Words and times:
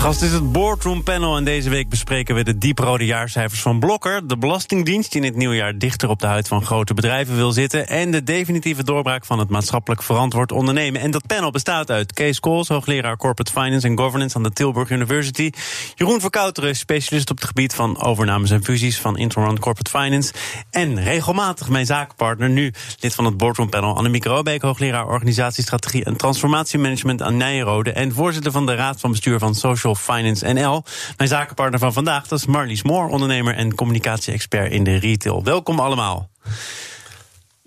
Gast 0.00 0.22
is 0.22 0.32
het 0.32 0.52
Boardroom 0.52 1.02
Panel 1.02 1.36
en 1.36 1.44
deze 1.44 1.70
week 1.70 1.88
bespreken 1.88 2.34
we 2.34 2.44
de 2.44 2.58
dieprode 2.58 3.04
jaarcijfers 3.04 3.62
van 3.62 3.78
Blokker, 3.78 4.28
de 4.28 4.36
Belastingdienst 4.36 5.12
die 5.12 5.20
in 5.20 5.26
het 5.26 5.36
nieuwjaar 5.36 5.78
dichter 5.78 6.08
op 6.08 6.18
de 6.18 6.26
huid 6.26 6.48
van 6.48 6.64
grote 6.64 6.94
bedrijven 6.94 7.36
wil 7.36 7.52
zitten 7.52 7.88
en 7.88 8.10
de 8.10 8.22
definitieve 8.22 8.84
doorbraak 8.84 9.24
van 9.24 9.38
het 9.38 9.48
maatschappelijk 9.48 10.02
verantwoord 10.02 10.52
ondernemen. 10.52 11.00
En 11.00 11.10
dat 11.10 11.26
panel 11.26 11.50
bestaat 11.50 11.90
uit 11.90 12.12
Kees 12.12 12.40
Kools, 12.40 12.68
hoogleraar 12.68 13.16
Corporate 13.16 13.52
Finance 13.52 13.88
and 13.88 14.00
Governance 14.00 14.36
aan 14.36 14.42
de 14.42 14.52
Tilburg 14.52 14.90
University, 14.90 15.50
Jeroen 15.94 16.20
Verkouteren, 16.20 16.76
specialist 16.76 17.30
op 17.30 17.36
het 17.36 17.46
gebied 17.46 17.74
van 17.74 18.02
overnames 18.02 18.50
en 18.50 18.64
fusies 18.64 18.98
van 18.98 19.16
Interrand 19.16 19.58
Corporate 19.58 19.98
Finance 19.98 20.32
en 20.70 21.02
regelmatig 21.02 21.68
mijn 21.68 21.86
zakenpartner, 21.86 22.50
nu 22.50 22.72
lid 23.00 23.14
van 23.14 23.24
het 23.24 23.36
Boardroom 23.36 23.68
Panel, 23.68 23.96
Annemiek 23.96 24.24
Robeek, 24.24 24.62
hoogleraar 24.62 25.06
organisatiestrategie 25.06 26.04
en 26.04 26.16
transformatiemanagement 26.16 27.22
aan 27.22 27.36
Nijrode 27.36 27.92
en 27.92 28.12
voorzitter 28.12 28.52
van 28.52 28.66
de 28.66 28.74
Raad 28.74 29.00
van 29.00 29.10
Bestuur 29.10 29.38
van 29.38 29.54
Social 29.54 29.88
Finance 29.94 30.52
NL. 30.52 30.84
Mijn 31.16 31.28
zakenpartner 31.28 31.80
van 31.80 31.92
vandaag 31.92 32.26
dat 32.26 32.38
is 32.38 32.46
Marlies 32.46 32.82
Moor, 32.82 33.08
ondernemer 33.08 33.54
en 33.54 33.74
communicatie-expert 33.74 34.72
in 34.72 34.84
de 34.84 34.96
retail. 34.96 35.44
Welkom 35.44 35.80
allemaal. 35.80 36.30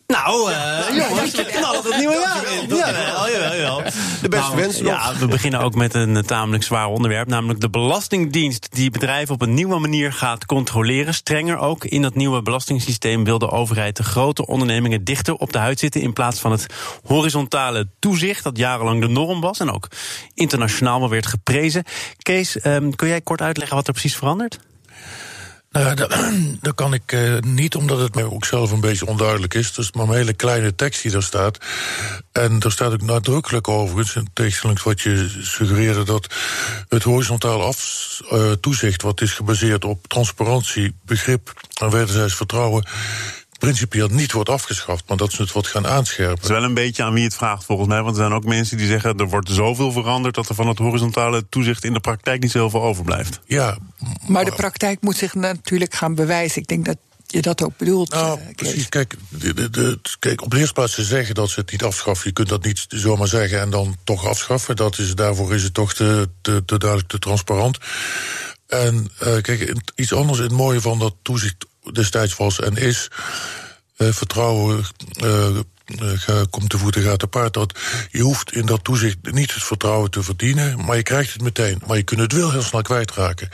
Nou, 0.08 0.52
uh, 0.52 1.08
jongens, 1.08 1.32
we 1.32 1.46
knallen 1.46 1.84
het 1.84 1.98
nieuwe 1.98 2.20
jaar 2.20 2.54
in. 2.54 2.76
Jawel, 2.76 3.30
jawel, 3.32 3.56
jawel. 3.56 3.84
De 4.22 4.30
beste 4.30 4.50
Nou, 4.50 4.56
wensen 4.56 4.84
nog. 4.84 4.94
Ja, 4.94 5.16
we 5.16 5.28
beginnen 5.28 5.60
ook 5.60 5.76
met 5.76 5.94
een 5.94 6.18
eh, 6.18 6.24
tamelijk 6.24 6.64
zwaar 6.64 6.88
onderwerp. 6.88 7.28
Namelijk 7.28 7.60
de 7.60 7.70
Belastingdienst 7.70 8.68
die 8.72 8.92
bedrijven 8.92 9.34
op 9.34 9.42
een 9.42 9.54
nieuwe 9.54 9.80
manier 9.80 10.14
gaat 10.14 10.46
controleren. 10.46 11.14
Strenger 11.14 11.58
ook. 11.58 11.86
In 11.86 12.02
dat 12.02 12.16
nieuwe 12.16 12.42
belastingssysteem 12.42 13.24
wil 13.24 13.40
de 13.40 13.52
overheid 13.52 13.98
de 13.98 14.04
grote 14.04 14.48
ondernemingen 14.48 15.04
dichter 15.04 15.34
op 15.34 15.52
de 15.54 15.60
huid 15.60 15.80
zitten. 15.80 16.02
In 16.02 16.14
plaats 16.14 16.40
van 16.40 16.52
het 16.52 16.66
horizontale 17.04 17.88
toezicht 18.00 18.44
dat 18.44 18.58
jarenlang 18.58 19.02
de 19.02 19.10
norm 19.10 19.42
was. 19.42 19.60
En 19.60 19.72
ook 19.72 19.88
internationaal 20.34 21.00
wel 21.00 21.10
werd 21.10 21.28
geprezen. 21.28 21.84
Kees, 22.18 22.60
ehm, 22.60 22.92
kun 22.92 23.08
jij 23.08 23.22
kort 23.22 23.42
uitleggen 23.42 23.76
wat 23.76 23.88
er 23.88 23.94
precies 23.94 24.16
verandert? 24.16 24.60
Nou, 25.74 25.96
dat, 25.96 26.74
kan 26.76 26.94
ik 26.94 27.12
eh, 27.12 27.38
niet, 27.40 27.76
omdat 27.76 28.00
het 28.00 28.16
mij 28.16 28.24
ook 28.24 28.46
zelf 28.46 28.72
een 28.72 28.80
beetje 28.80 29.06
onduidelijk 29.06 29.54
is. 29.54 29.74
Dus 29.74 29.92
maar 29.92 30.08
een 30.08 30.14
hele 30.14 30.34
kleine 30.34 30.76
tekst 30.76 31.02
die 31.02 31.12
daar 31.12 31.24
staat. 31.24 31.58
En 32.32 32.60
daar 32.60 32.72
staat 32.72 32.94
ook 32.94 33.02
nadrukkelijk 33.02 33.68
overigens, 33.68 34.16
in 34.16 34.28
tegenstelling 34.34 34.82
wat 34.82 35.02
je 35.02 35.40
suggereerde, 35.42 36.04
dat 36.04 36.34
het 36.88 37.04
horizontaal 37.04 37.64
af, 37.64 38.20
eh, 38.30 38.52
toezicht, 38.52 39.02
wat 39.02 39.22
is 39.22 39.34
gebaseerd 39.34 39.86
op 39.86 40.08
transparantie, 40.08 40.96
begrip 41.06 41.54
en 41.82 41.90
wederzijds 41.90 42.36
vertrouwen, 42.36 42.88
principieel 43.64 44.08
niet 44.08 44.32
wordt 44.32 44.50
afgeschaft, 44.50 45.04
maar 45.08 45.18
dat 45.18 45.32
ze 45.32 45.42
het 45.42 45.52
wordt 45.52 45.68
gaan 45.68 45.88
aanscherpen. 45.88 46.34
Het 46.34 46.44
is 46.44 46.50
wel 46.50 46.64
een 46.64 46.74
beetje 46.74 47.04
aan 47.04 47.14
wie 47.14 47.24
het 47.24 47.36
vraagt 47.36 47.64
volgens 47.64 47.88
mij. 47.88 48.02
Want 48.02 48.16
er 48.16 48.22
zijn 48.22 48.34
ook 48.34 48.46
mensen 48.46 48.78
die 48.78 48.88
zeggen... 48.88 49.18
er 49.18 49.30
wordt 49.30 49.50
zoveel 49.50 49.92
veranderd 49.92 50.36
dat 50.36 50.50
er 50.50 50.56
van 50.56 50.68
het 50.68 50.78
horizontale 50.78 51.46
toezicht... 51.50 51.84
in 51.84 51.94
de 51.94 52.00
praktijk 52.00 52.42
niet 52.42 52.52
zo 52.52 52.58
heel 52.60 52.70
veel 52.70 52.84
overblijft. 52.84 53.40
Ja, 53.46 53.78
Maar 54.28 54.46
de 54.46 54.52
praktijk 54.52 55.02
moet 55.02 55.18
zich 55.18 55.34
natuurlijk 55.34 55.94
gaan 55.94 56.16
bewijzen. 56.16 56.62
Ik 56.62 56.68
denk 56.68 56.86
dat 56.86 56.98
je 57.28 57.42
dat 57.42 57.64
ook 57.64 57.78
bedoelt. 57.78 58.12
Nou, 58.12 58.40
eh, 58.40 58.46
Kees. 58.46 58.56
precies. 58.56 58.90
Kijk, 58.90 59.16
de, 59.30 59.54
de, 59.54 59.70
de- 59.70 60.00
kijk, 60.20 60.42
op 60.42 60.52
de 60.52 60.58
eerste 60.58 60.74
plaats 60.74 60.94
ze 60.94 61.04
zeggen 61.04 61.36
dat 61.36 61.50
ze 61.50 61.60
het 61.60 61.72
niet 61.72 61.84
afschaffen. 61.84 62.28
Je 62.28 62.34
kunt 62.34 62.50
dat 62.50 62.64
niet 62.64 62.86
zomaar 62.88 63.28
zeggen 63.28 63.60
en 63.60 63.70
dan 63.70 63.96
toch 64.04 64.28
afschaffen. 64.28 64.76
Dat 64.76 64.98
is, 64.98 65.16
daarvoor 65.16 65.54
is 65.54 65.64
het 65.64 65.74
toch 65.74 65.94
te, 65.94 66.30
te, 66.42 66.64
te 66.66 66.78
duidelijk, 66.78 67.10
te 67.10 67.20
transparant. 67.20 67.78
En 68.68 69.10
eh, 69.20 69.42
kijk, 69.42 69.76
iets 69.96 70.14
anders, 70.14 70.40
het 70.40 70.52
mooie 70.52 70.82
van 70.82 71.00
dat 71.00 71.16
toezicht 71.22 71.66
destijds 71.92 72.36
was 72.36 72.60
en 72.60 72.76
is... 72.76 73.10
eh, 73.98 74.08
vertrouwen 74.12 74.84
eh, 75.14 75.48
eh, 76.28 76.42
komt 76.50 76.70
te 76.70 76.78
voeten, 76.78 77.02
gaat 77.02 77.30
paard. 77.30 77.54
Dat 77.54 77.80
je 78.12 78.22
hoeft 78.22 78.54
in 78.54 78.66
dat 78.66 78.84
toezicht 78.84 79.18
niet 79.32 79.54
het 79.54 79.64
vertrouwen 79.64 80.12
te 80.12 80.24
verdienen, 80.24 80.86
maar 80.86 80.96
je 80.96 81.04
krijgt 81.04 81.34
het 81.34 81.42
meteen. 81.42 81.82
Maar 81.88 81.98
je 81.98 82.04
kunt 82.04 82.20
het 82.20 82.34
wel 82.34 82.52
heel 82.52 82.62
snel 82.62 82.82
kwijtraken. 82.82 83.50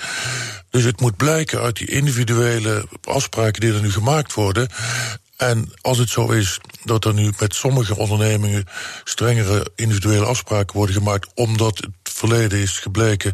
Dus 0.69 0.84
het 0.84 1.01
moet 1.01 1.17
blijken 1.17 1.62
uit 1.62 1.78
die 1.78 1.88
individuele 1.88 2.85
afspraken 3.03 3.62
die 3.62 3.73
er 3.73 3.81
nu 3.81 3.91
gemaakt 3.91 4.34
worden. 4.34 4.69
En 5.38 5.72
als 5.81 5.97
het 5.97 6.09
zo 6.09 6.29
is 6.31 6.59
dat 6.84 7.06
er 7.06 7.13
nu 7.13 7.31
met 7.40 7.56
sommige 7.56 7.96
ondernemingen 7.96 8.66
strengere 9.03 9.72
individuele 9.75 10.25
afspraken 10.25 10.75
worden 10.75 10.96
gemaakt, 10.96 11.28
omdat 11.34 11.78
het 11.78 12.09
verleden 12.19 12.59
is 12.59 12.80
gebleken 12.80 13.34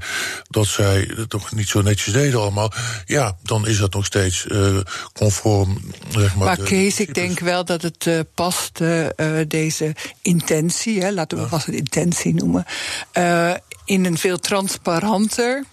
dat 0.50 0.66
zij 0.66 1.12
het 1.16 1.30
toch 1.30 1.52
niet 1.52 1.68
zo 1.68 1.82
netjes 1.82 2.14
deden 2.14 2.40
allemaal, 2.40 2.72
ja, 3.06 3.38
dan 3.44 3.68
is 3.68 3.78
dat 3.78 3.94
nog 3.94 4.06
steeds 4.06 4.48
eh, 4.48 4.78
conform. 5.14 5.82
Zeg 6.10 6.36
maar, 6.36 6.46
Maar 6.46 6.56
de 6.56 6.64
Kees, 6.64 7.00
ik 7.00 7.14
denk 7.14 7.40
wel 7.40 7.66
dat 7.66 7.82
het 7.82 8.08
eh, 8.08 8.20
past, 8.34 8.82
eh, 8.82 9.08
deze 9.48 9.96
intentie, 10.22 11.02
hè, 11.02 11.12
laten 11.12 11.38
we 11.38 11.64
een 11.66 11.74
intentie 11.74 12.34
noemen, 12.34 12.66
in 13.86 14.06
een 14.06 14.18
veel 14.18 14.38
transparanter 14.38 15.64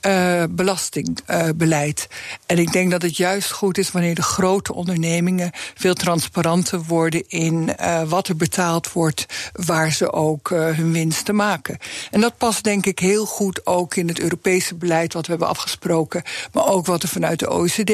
eh, 0.00 0.42
belastingbeleid. 0.50 2.08
en 2.46 2.58
ik 2.58 2.72
denk 2.72 2.90
dat 2.90 3.02
het 3.02 3.16
juist 3.16 3.50
goed 3.50 3.78
is 3.78 3.90
wanneer 3.90 4.14
de 4.14 4.22
grote 4.22 4.74
ondernemingen 4.74 5.50
veel 5.74 5.94
transparanter 5.94 6.82
worden 6.82 7.24
in 7.28 7.76
eh, 7.76 8.02
wat 8.02 8.28
er 8.28 8.36
betaald 8.36 8.92
wordt, 8.92 9.26
waar 9.52 9.92
ze 9.92 10.12
ook 10.12 10.50
eh, 10.50 10.58
hun 10.58 10.92
winsten 10.92 11.34
maken. 11.34 11.78
En 12.10 12.20
dat 12.20 12.36
past 12.38 12.64
denk 12.64 12.86
ik 12.86 12.98
heel 12.98 13.26
goed 13.26 13.66
ook 13.66 13.94
in 13.94 14.08
het 14.08 14.20
Europese 14.20 14.74
beleid 14.74 15.12
wat 15.12 15.24
we 15.24 15.30
hebben 15.30 15.48
afgesproken, 15.48 16.22
maar 16.52 16.66
ook 16.66 16.86
wat 16.86 17.02
er 17.02 17.08
vanuit 17.08 17.38
de 17.38 17.50
OECD 17.50 17.92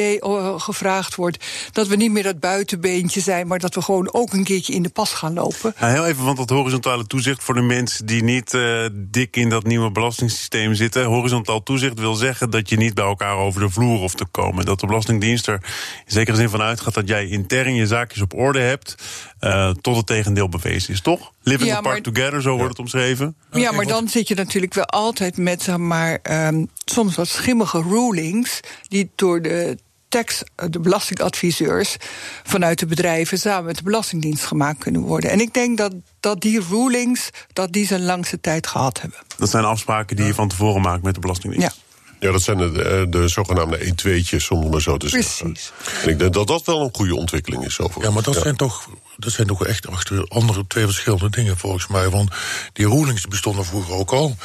gevraagd 0.57 1.15
wordt. 1.15 1.45
Dat 1.71 1.87
we 1.87 1.95
niet 1.95 2.11
meer 2.11 2.23
dat 2.23 2.39
buitenbeentje 2.39 3.21
zijn, 3.21 3.47
maar 3.47 3.59
dat 3.59 3.75
we 3.75 3.81
gewoon 3.81 4.13
ook 4.13 4.33
een 4.33 4.43
keertje 4.43 4.73
in 4.73 4.83
de 4.83 4.89
pas 4.89 5.13
gaan 5.13 5.33
lopen. 5.33 5.73
Heel 5.75 6.05
even, 6.05 6.23
want 6.23 6.37
dat 6.37 6.49
horizontale 6.49 7.07
toezicht 7.07 7.43
voor 7.43 7.53
de 7.53 7.61
mensen 7.61 8.05
die 8.05 8.23
niet 8.23 8.57
dik 8.93 9.35
in 9.35 9.49
dat 9.49 9.63
nieuwe 9.63 9.91
belastingssysteem 9.91 10.73
zitten. 10.73 11.05
Horizontaal 11.05 11.63
toezicht 11.67 11.99
wil 11.99 12.13
zeggen 12.13 12.49
dat 12.49 12.69
je 12.69 12.77
niet 12.77 12.93
bij 12.93 13.03
elkaar 13.05 13.35
over 13.37 13.61
de 13.61 13.69
vloer 13.69 13.97
hoeft 13.99 14.17
te 14.17 14.25
komen. 14.25 14.65
Dat 14.65 14.79
de 14.79 14.87
Belastingdienst 14.87 15.47
er 15.47 15.59
in 16.05 16.11
zekere 16.11 16.37
zin 16.37 16.49
van 16.49 16.61
uitgaat 16.61 16.93
dat 16.93 17.07
jij 17.07 17.27
intern 17.27 17.75
je 17.75 17.87
zaakjes 17.87 18.21
op 18.21 18.33
orde 18.33 18.59
hebt. 18.59 18.95
eh, 19.39 19.69
tot 19.81 19.95
het 19.95 20.05
tegendeel 20.05 20.49
bewezen 20.49 20.93
is, 20.93 21.01
toch? 21.01 21.31
Living 21.41 21.69
Ja, 21.69 21.75
apart 21.77 22.05
maar- 22.05 22.13
together, 22.13 22.41
zo 22.41 22.55
wordt 22.55 22.69
het 22.69 22.79
omschreven. 22.79 23.35
Ja, 23.51 23.71
maar 23.71 23.85
dan 23.85 24.07
zit 24.07 24.27
je 24.27 24.35
natuurlijk 24.35 24.73
wel 24.73 24.85
altijd 24.85 25.37
met 25.37 25.61
zeg 25.61 25.77
maar, 25.77 26.19
ehm, 26.21 26.65
soms 26.85 27.15
wat 27.15 27.27
schimmige 27.27 27.81
rulings 27.81 28.59
die 28.87 29.09
door 29.15 29.41
de 29.41 29.77
tax, 30.09 30.43
de 30.69 30.79
belastingadviseurs 30.79 31.95
vanuit 32.43 32.79
de 32.79 32.85
bedrijven 32.85 33.39
samen 33.39 33.65
met 33.65 33.77
de 33.77 33.83
Belastingdienst 33.83 34.45
gemaakt 34.45 34.79
kunnen 34.79 35.01
worden. 35.01 35.29
En 35.29 35.39
ik 35.39 35.53
denk 35.53 35.77
dat, 35.77 35.93
dat 36.19 36.41
die 36.41 36.61
rulings 36.69 37.29
dat 37.53 37.71
die 37.73 37.87
zijn 37.87 38.03
langste 38.03 38.41
tijd 38.41 38.67
gehad 38.67 39.01
hebben. 39.01 39.19
Dat 39.37 39.49
zijn 39.49 39.63
afspraken 39.63 40.15
die 40.15 40.25
je 40.25 40.33
van 40.33 40.47
tevoren 40.47 40.81
maakt 40.81 41.03
met 41.03 41.13
de 41.13 41.19
Belastingdienst. 41.19 41.75
Ja. 41.75 41.85
Ja, 42.19 42.31
dat 42.31 42.41
zijn 42.41 42.57
de, 42.57 42.83
eh, 42.83 43.05
de 43.09 43.27
zogenaamde 43.27 43.85
1-2'tjes, 43.85 44.49
om 44.49 44.61
het 44.61 44.71
maar 44.71 44.81
zo 44.81 44.97
te 44.97 45.09
zeggen. 45.09 45.51
Precies. 45.51 45.71
En 46.03 46.09
ik 46.09 46.19
denk 46.19 46.33
dat 46.33 46.47
dat 46.47 46.65
wel 46.65 46.81
een 46.81 46.89
goede 46.93 47.15
ontwikkeling 47.15 47.65
is. 47.65 47.79
Overigens. 47.79 48.05
Ja, 48.05 48.11
maar 48.11 48.23
dat, 48.23 48.35
Zijn 48.35 48.55
toch, 48.55 48.89
dat 49.17 49.31
zijn 49.31 49.47
toch 49.47 49.65
echt 49.65 49.87
achter 49.87 50.27
andere 50.27 50.67
twee 50.67 50.85
verschillende 50.85 51.29
dingen 51.29 51.57
volgens 51.57 51.87
mij. 51.87 52.09
Want 52.09 52.31
die 52.73 52.87
rulings 52.87 53.27
bestonden 53.27 53.65
vroeger 53.65 53.93
ook 53.93 54.11
al. 54.11 54.37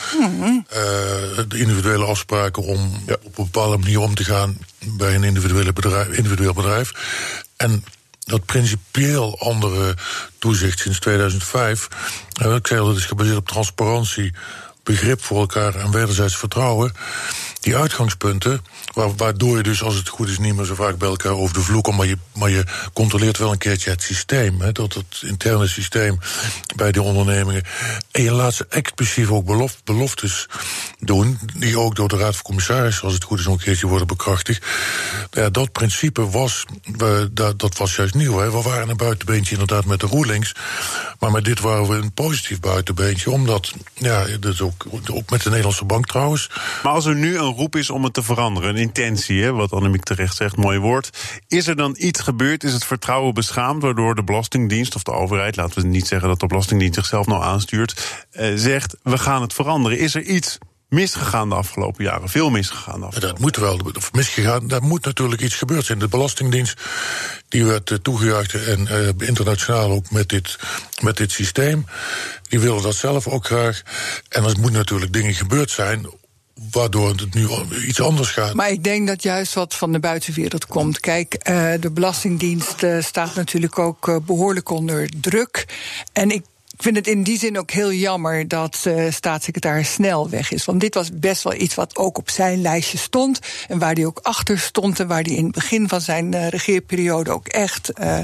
Eh, 0.68 0.78
de 1.48 1.58
individuele 1.58 2.04
afspraken 2.04 2.62
om 2.62 3.02
op 3.22 3.38
een 3.38 3.44
bepaalde 3.44 3.76
manier 3.76 4.00
om 4.00 4.14
te 4.14 4.24
gaan 4.24 4.58
bij 4.78 5.14
een 5.14 5.24
individuele 5.24 5.72
bedrijf, 5.72 6.08
individueel 6.08 6.52
bedrijf. 6.52 6.92
En 7.56 7.84
dat 8.24 8.44
principieel 8.44 9.38
andere 9.38 9.96
toezicht 10.38 10.78
sinds 10.78 10.98
2005. 10.98 11.88
eh, 12.40 12.54
ik 12.54 12.66
zei 12.66 12.80
al, 12.80 12.86
dat 12.86 12.96
is 12.96 13.04
gebaseerd 13.04 13.36
op 13.36 13.48
transparantie, 13.48 14.34
begrip 14.82 15.22
voor 15.22 15.38
elkaar 15.40 15.74
en 15.74 15.90
wederzijds 15.90 16.36
vertrouwen. 16.36 16.92
Die 17.62 17.76
uitgangspunten, 17.76 18.64
wa- 18.94 19.14
waardoor 19.14 19.56
je 19.56 19.62
dus 19.62 19.82
als 19.82 19.94
het 19.94 20.08
goed 20.08 20.28
is 20.28 20.38
niet 20.38 20.56
meer 20.56 20.64
zo 20.64 20.74
vaak 20.74 20.98
bij 20.98 21.08
elkaar 21.08 21.32
over 21.32 21.54
de 21.54 21.60
vloer 21.60 21.82
komt, 21.82 21.96
maar 21.96 22.06
je, 22.06 22.18
maar 22.34 22.50
je 22.50 22.64
controleert 22.92 23.38
wel 23.38 23.52
een 23.52 23.58
keertje 23.58 23.90
het 23.90 24.02
systeem, 24.02 24.60
hè, 24.60 24.72
dat 24.72 24.94
het 24.94 25.22
interne 25.22 25.66
systeem 25.68 26.18
bij 26.76 26.92
die 26.92 27.02
ondernemingen. 27.02 27.62
En 28.10 28.22
je 28.22 28.32
laat 28.32 28.54
ze 28.54 28.66
expliciet 28.68 29.28
ook 29.28 29.44
belof, 29.44 29.76
beloftes 29.84 30.48
doen, 30.98 31.38
die 31.56 31.78
ook 31.78 31.96
door 31.96 32.08
de 32.08 32.16
Raad 32.16 32.34
van 32.34 32.42
Commissarissen, 32.44 33.04
als 33.04 33.14
het 33.14 33.24
goed 33.24 33.38
is, 33.38 33.44
nog 33.44 33.54
een 33.54 33.60
keertje 33.64 33.86
worden 33.86 34.06
bekrachtigd. 34.06 34.66
Ja, 35.30 35.50
dat 35.50 35.72
principe 35.72 36.30
was, 36.30 36.64
dat, 37.32 37.58
dat 37.58 37.76
was 37.76 37.96
juist 37.96 38.14
nieuw. 38.14 38.38
Hè. 38.38 38.50
We 38.50 38.62
waren 38.62 38.88
een 38.88 38.96
buitenbeentje 38.96 39.52
inderdaad 39.52 39.84
met 39.84 40.00
de 40.00 40.06
rulings. 40.06 40.54
Maar 41.18 41.30
met 41.30 41.44
dit 41.44 41.60
waren 41.60 41.88
we 41.88 41.94
een 41.94 42.12
positief 42.12 42.60
buitenbeentje. 42.60 43.30
Omdat, 43.30 43.72
ja, 43.94 44.26
dat 44.40 44.60
ook, 44.60 44.86
ook 45.10 45.30
met 45.30 45.42
de 45.42 45.48
Nederlandse 45.48 45.84
bank 45.84 46.06
trouwens. 46.06 46.50
Maar 46.82 46.92
als 46.92 47.06
er 47.06 47.14
nu 47.14 47.38
een 47.38 47.51
roep 47.52 47.76
is 47.76 47.90
om 47.90 48.04
het 48.04 48.12
te 48.12 48.22
veranderen, 48.22 48.68
een 48.68 48.76
intentie, 48.76 49.42
hè, 49.42 49.52
wat 49.52 49.72
Annemiek 49.72 50.02
terecht 50.02 50.36
zegt, 50.36 50.56
mooi 50.56 50.78
woord. 50.78 51.10
Is 51.48 51.66
er 51.66 51.76
dan 51.76 51.94
iets 51.98 52.20
gebeurd? 52.20 52.64
Is 52.64 52.72
het 52.72 52.84
vertrouwen 52.84 53.34
beschaamd 53.34 53.82
waardoor 53.82 54.14
de 54.14 54.24
Belastingdienst 54.24 54.94
of 54.94 55.02
de 55.02 55.12
overheid, 55.12 55.56
laten 55.56 55.82
we 55.82 55.88
niet 55.88 56.06
zeggen 56.06 56.28
dat 56.28 56.40
de 56.40 56.46
Belastingdienst 56.46 56.94
zichzelf 56.94 57.26
nou 57.26 57.42
aanstuurt, 57.42 58.26
eh, 58.30 58.52
zegt: 58.54 58.96
we 59.02 59.18
gaan 59.18 59.42
het 59.42 59.52
veranderen? 59.52 59.98
Is 59.98 60.14
er 60.14 60.22
iets 60.22 60.58
misgegaan 60.92 61.48
de 61.48 61.54
afgelopen 61.54 62.04
jaren. 62.04 62.28
Veel 62.28 62.50
misgegaan 62.50 63.02
afgelopen 63.02 63.20
Dat 63.20 63.38
moet 63.38 63.56
wel, 63.56 63.80
of 63.96 64.12
misgegaan, 64.12 64.68
daar 64.68 64.82
moet 64.82 65.04
natuurlijk 65.04 65.40
iets 65.40 65.54
gebeurd 65.54 65.84
zijn. 65.84 65.98
De 65.98 66.08
Belastingdienst 66.08 66.80
die 67.48 67.64
werd 67.64 67.90
uh, 67.90 67.98
toegejuicht 67.98 68.54
en 68.54 68.80
uh, 68.90 69.28
internationaal 69.28 69.90
ook 69.90 70.10
met 70.10 70.28
dit, 70.28 70.58
met 71.02 71.16
dit 71.16 71.30
systeem. 71.30 71.86
Die 72.48 72.60
willen 72.60 72.82
dat 72.82 72.94
zelf 72.94 73.28
ook 73.28 73.46
graag. 73.46 73.82
En 74.28 74.44
er 74.44 74.58
moeten 74.58 74.72
natuurlijk 74.72 75.12
dingen 75.12 75.34
gebeurd 75.34 75.70
zijn 75.70 76.06
waardoor 76.70 77.08
het 77.08 77.34
nu 77.34 77.48
iets 77.86 78.00
anders 78.00 78.30
gaat. 78.30 78.54
Maar 78.54 78.70
ik 78.70 78.84
denk 78.84 79.06
dat 79.06 79.22
juist 79.22 79.54
wat 79.54 79.74
van 79.74 79.92
de 79.92 80.00
buitenwereld 80.00 80.66
komt. 80.66 81.00
Kijk, 81.00 81.48
uh, 81.48 81.72
de 81.80 81.90
Belastingdienst 81.90 82.82
uh, 82.82 83.02
staat 83.02 83.34
natuurlijk 83.34 83.78
ook 83.78 84.08
uh, 84.08 84.16
behoorlijk 84.26 84.70
onder 84.70 85.08
druk. 85.20 85.66
En 86.12 86.30
ik 86.30 86.42
ik 86.82 86.88
vind 86.88 87.06
het 87.06 87.16
in 87.16 87.22
die 87.22 87.38
zin 87.38 87.58
ook 87.58 87.70
heel 87.70 87.92
jammer 87.92 88.48
dat 88.48 88.84
uh, 88.86 89.10
staatssecretaris 89.10 89.92
Snel 89.92 90.30
weg 90.30 90.52
is. 90.52 90.64
Want 90.64 90.80
dit 90.80 90.94
was 90.94 91.10
best 91.12 91.42
wel 91.42 91.54
iets 91.54 91.74
wat 91.74 91.96
ook 91.96 92.18
op 92.18 92.30
zijn 92.30 92.60
lijstje 92.60 92.98
stond. 92.98 93.38
En 93.68 93.78
waar 93.78 93.94
hij 93.94 94.06
ook 94.06 94.18
achter 94.22 94.58
stond. 94.58 95.00
En 95.00 95.06
waar 95.06 95.22
hij 95.22 95.34
in 95.34 95.44
het 95.44 95.54
begin 95.54 95.88
van 95.88 96.00
zijn 96.00 96.34
uh, 96.34 96.48
regeerperiode 96.48 97.30
ook 97.30 97.46
echt 97.46 97.92
uh, 98.00 98.20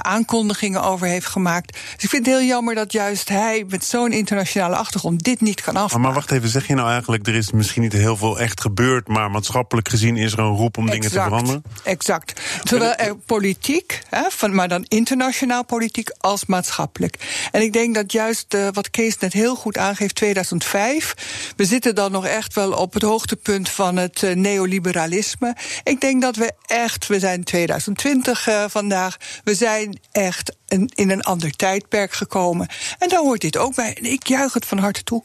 aankondigingen 0.00 0.82
over 0.82 1.06
heeft 1.06 1.26
gemaakt. 1.26 1.72
Dus 1.72 2.04
ik 2.04 2.10
vind 2.10 2.26
het 2.26 2.34
heel 2.34 2.46
jammer 2.46 2.74
dat 2.74 2.92
juist 2.92 3.28
hij 3.28 3.64
met 3.68 3.84
zo'n 3.84 4.12
internationale 4.12 4.76
achtergrond 4.76 5.24
dit 5.24 5.40
niet 5.40 5.60
kan 5.60 5.76
afmaken. 5.76 6.00
Maar 6.00 6.12
wacht 6.12 6.30
even, 6.30 6.48
zeg 6.48 6.66
je 6.66 6.74
nou 6.74 6.90
eigenlijk, 6.90 7.26
er 7.26 7.34
is 7.34 7.52
misschien 7.52 7.82
niet 7.82 7.92
heel 7.92 8.16
veel 8.16 8.40
echt 8.40 8.60
gebeurd. 8.60 9.08
Maar 9.08 9.30
maatschappelijk 9.30 9.88
gezien 9.88 10.16
is 10.16 10.32
er 10.32 10.38
een 10.38 10.56
roep 10.56 10.76
om 10.76 10.88
exact, 10.88 11.02
dingen 11.02 11.16
te 11.16 11.22
veranderen? 11.28 11.62
Exact. 11.84 12.40
Zowel 12.62 12.94
politiek, 13.26 14.02
hè, 14.10 14.22
van, 14.28 14.54
maar 14.54 14.68
dan 14.68 14.84
internationaal 14.88 15.64
politiek 15.64 16.10
als 16.18 16.46
maatschappelijk. 16.46 17.48
En 17.52 17.62
ik 17.62 17.72
denk 17.72 17.83
dat 17.92 18.12
juist 18.12 18.54
uh, 18.54 18.68
wat 18.72 18.90
Kees 18.90 19.18
net 19.18 19.32
heel 19.32 19.54
goed 19.54 19.78
aangeeft, 19.78 20.14
2005. 20.14 21.14
We 21.56 21.64
zitten 21.64 21.94
dan 21.94 22.12
nog 22.12 22.26
echt 22.26 22.54
wel 22.54 22.72
op 22.72 22.94
het 22.94 23.02
hoogtepunt 23.02 23.68
van 23.68 23.96
het 23.96 24.22
uh, 24.22 24.34
neoliberalisme. 24.34 25.56
Ik 25.82 26.00
denk 26.00 26.22
dat 26.22 26.36
we 26.36 26.52
echt, 26.66 27.06
we 27.06 27.18
zijn 27.18 27.44
2020 27.44 28.48
uh, 28.48 28.64
vandaag, 28.68 29.16
we 29.44 29.54
zijn 29.54 30.00
echt 30.12 30.56
in 30.94 31.10
een 31.10 31.22
ander 31.22 31.50
tijdperk 31.50 32.12
gekomen. 32.12 32.68
En 32.98 33.08
daar 33.08 33.20
hoort 33.20 33.40
dit 33.40 33.56
ook 33.56 33.74
bij. 33.74 33.94
En 33.94 34.04
ik 34.04 34.26
juich 34.26 34.52
het 34.52 34.66
van 34.66 34.78
harte 34.78 35.02
toe. 35.02 35.22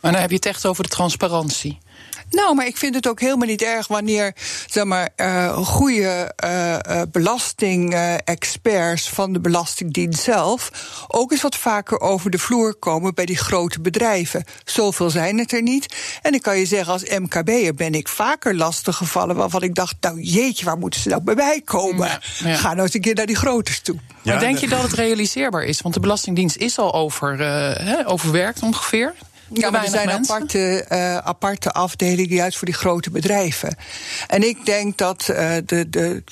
Maar 0.00 0.12
dan 0.12 0.20
heb 0.20 0.30
je 0.30 0.36
het 0.36 0.46
echt 0.46 0.66
over 0.66 0.82
de 0.82 0.88
transparantie. 0.88 1.78
Nou, 2.30 2.54
maar 2.54 2.66
ik 2.66 2.76
vind 2.76 2.94
het 2.94 3.08
ook 3.08 3.20
helemaal 3.20 3.48
niet 3.48 3.62
erg 3.62 3.86
wanneer 3.86 4.32
zeg 4.66 4.84
maar, 4.84 5.08
uh, 5.16 5.56
goede 5.56 6.32
uh, 6.44 7.02
belastingexperts 7.10 9.08
van 9.08 9.32
de 9.32 9.40
Belastingdienst 9.40 10.22
zelf 10.22 10.70
ook 11.08 11.32
eens 11.32 11.42
wat 11.42 11.56
vaker 11.56 12.00
over 12.00 12.30
de 12.30 12.38
vloer 12.38 12.74
komen 12.74 13.14
bij 13.14 13.26
die 13.26 13.36
grote 13.36 13.80
bedrijven. 13.80 14.44
Zoveel 14.64 15.10
zijn 15.10 15.38
het 15.38 15.52
er 15.52 15.62
niet. 15.62 15.94
En 16.22 16.34
ik 16.34 16.42
kan 16.42 16.58
je 16.58 16.66
zeggen, 16.66 16.92
als 16.92 17.04
MKB'er 17.18 17.74
ben 17.74 17.94
ik 17.94 18.08
vaker 18.08 18.54
lastig 18.54 18.96
gevallen 18.96 19.36
waarvan 19.36 19.62
ik 19.62 19.74
dacht, 19.74 19.94
nou 20.00 20.20
jeetje, 20.20 20.64
waar 20.64 20.78
moeten 20.78 21.00
ze 21.00 21.08
nou 21.08 21.22
bij 21.22 21.34
mij 21.34 21.60
komen? 21.64 22.06
Ja, 22.06 22.20
ja. 22.38 22.56
Ga 22.56 22.68
nou 22.68 22.80
eens 22.82 22.94
een 22.94 23.00
keer 23.00 23.14
naar 23.14 23.26
die 23.26 23.36
groters 23.36 23.80
toe. 23.80 23.96
Ja, 24.22 24.32
maar 24.32 24.40
denk 24.40 24.58
je 24.58 24.68
dat 24.68 24.82
het 24.82 24.92
realiseerbaar 24.92 25.64
is? 25.64 25.80
Want 25.80 25.94
de 25.94 26.00
Belastingdienst 26.00 26.56
is 26.56 26.78
al 26.78 26.94
over, 26.94 27.40
uh, 27.40 28.08
overwerkt 28.08 28.62
ongeveer. 28.62 29.14
Ja, 29.52 29.70
maar 29.70 29.82
er 29.82 29.90
zijn 29.90 30.10
aparte, 30.10 30.86
uh, 30.92 31.16
aparte 31.16 31.72
afdelingen 31.72 32.36
juist 32.36 32.58
voor 32.58 32.66
die 32.66 32.76
grote 32.76 33.10
bedrijven. 33.10 33.76
En 34.26 34.48
ik 34.48 34.66
denk 34.66 34.98
dat 34.98 35.28
uh, 35.30 35.56
de. 35.66 35.88
de 35.90 36.22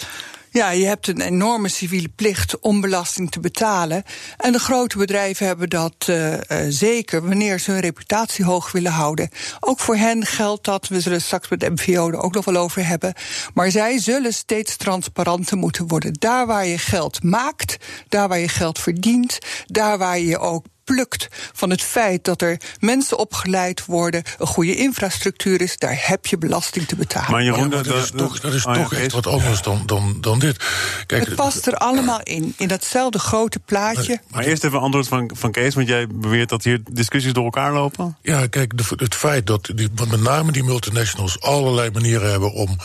ja, 0.52 0.70
je 0.70 0.84
hebt 0.84 1.08
een 1.08 1.20
enorme 1.20 1.68
civiele 1.68 2.08
plicht 2.08 2.60
om 2.60 2.80
belasting 2.80 3.30
te 3.30 3.40
betalen. 3.40 4.02
En 4.36 4.52
de 4.52 4.58
grote 4.58 4.98
bedrijven 4.98 5.46
hebben 5.46 5.70
dat 5.70 5.94
uh, 6.10 6.32
uh, 6.32 6.38
zeker 6.68 7.26
wanneer 7.26 7.58
ze 7.58 7.70
hun 7.70 7.80
reputatie 7.80 8.44
hoog 8.44 8.72
willen 8.72 8.92
houden. 8.92 9.28
Ook 9.60 9.80
voor 9.80 9.96
hen 9.96 10.26
geldt 10.26 10.64
dat, 10.64 10.88
we 10.88 11.00
zullen 11.00 11.20
straks 11.20 11.48
met 11.48 11.60
de 11.60 11.70
MVO 11.70 12.08
er 12.08 12.22
ook 12.22 12.34
nog 12.34 12.44
wel 12.44 12.56
over 12.56 12.86
hebben. 12.86 13.14
Maar 13.54 13.70
zij 13.70 13.98
zullen 13.98 14.34
steeds 14.34 14.76
transparanter 14.76 15.56
moeten 15.56 15.88
worden. 15.88 16.12
Daar 16.18 16.46
waar 16.46 16.66
je 16.66 16.78
geld 16.78 17.22
maakt, 17.22 17.76
daar 18.08 18.28
waar 18.28 18.38
je 18.38 18.48
geld 18.48 18.78
verdient, 18.78 19.38
daar 19.66 19.98
waar 19.98 20.18
je 20.18 20.38
ook 20.38 20.64
plukt 20.92 21.28
van 21.52 21.70
het 21.70 21.82
feit 21.82 22.24
dat 22.24 22.42
er 22.42 22.60
mensen 22.80 23.18
opgeleid 23.18 23.84
worden, 23.84 24.22
een 24.38 24.46
goede 24.46 24.76
infrastructuur 24.76 25.60
is, 25.60 25.78
daar 25.78 25.98
heb 26.00 26.26
je 26.26 26.38
belasting 26.38 26.86
te 26.86 26.96
betalen. 26.96 27.30
Maar 27.30 27.42
Jeroen, 27.42 27.70
dat, 27.70 27.84
dat, 27.84 28.02
is 28.02 28.10
toch, 28.10 28.40
dat 28.40 28.52
is 28.52 28.66
oh, 28.66 28.74
toch 28.74 28.94
ja, 28.94 29.00
echt 29.00 29.12
wat 29.12 29.26
anders 29.26 29.62
dan, 29.62 29.82
dan, 29.86 30.16
dan 30.20 30.38
dit. 30.38 30.64
Kijk, 31.06 31.24
het 31.26 31.34
past 31.34 31.66
er 31.66 31.76
allemaal 31.76 32.20
in, 32.22 32.54
in 32.56 32.68
datzelfde 32.68 33.18
grote 33.18 33.58
plaatje. 33.58 34.08
Maar, 34.08 34.22
maar 34.30 34.44
eerst 34.44 34.64
even 34.64 34.80
antwoord 34.80 35.08
van, 35.08 35.30
van 35.34 35.52
Kees, 35.52 35.74
want 35.74 35.88
jij 35.88 36.06
beweert 36.06 36.48
dat 36.48 36.64
hier 36.64 36.80
discussies 36.90 37.32
door 37.32 37.44
elkaar 37.44 37.72
lopen. 37.72 38.16
Ja, 38.22 38.46
kijk, 38.46 38.76
de, 38.76 38.84
het 38.96 39.14
feit 39.14 39.46
dat 39.46 39.70
die, 39.74 39.88
met 40.08 40.20
name 40.20 40.52
die 40.52 40.64
multinationals 40.64 41.40
allerlei 41.40 41.90
manieren 41.90 42.30
hebben 42.30 42.52
om, 42.52 42.78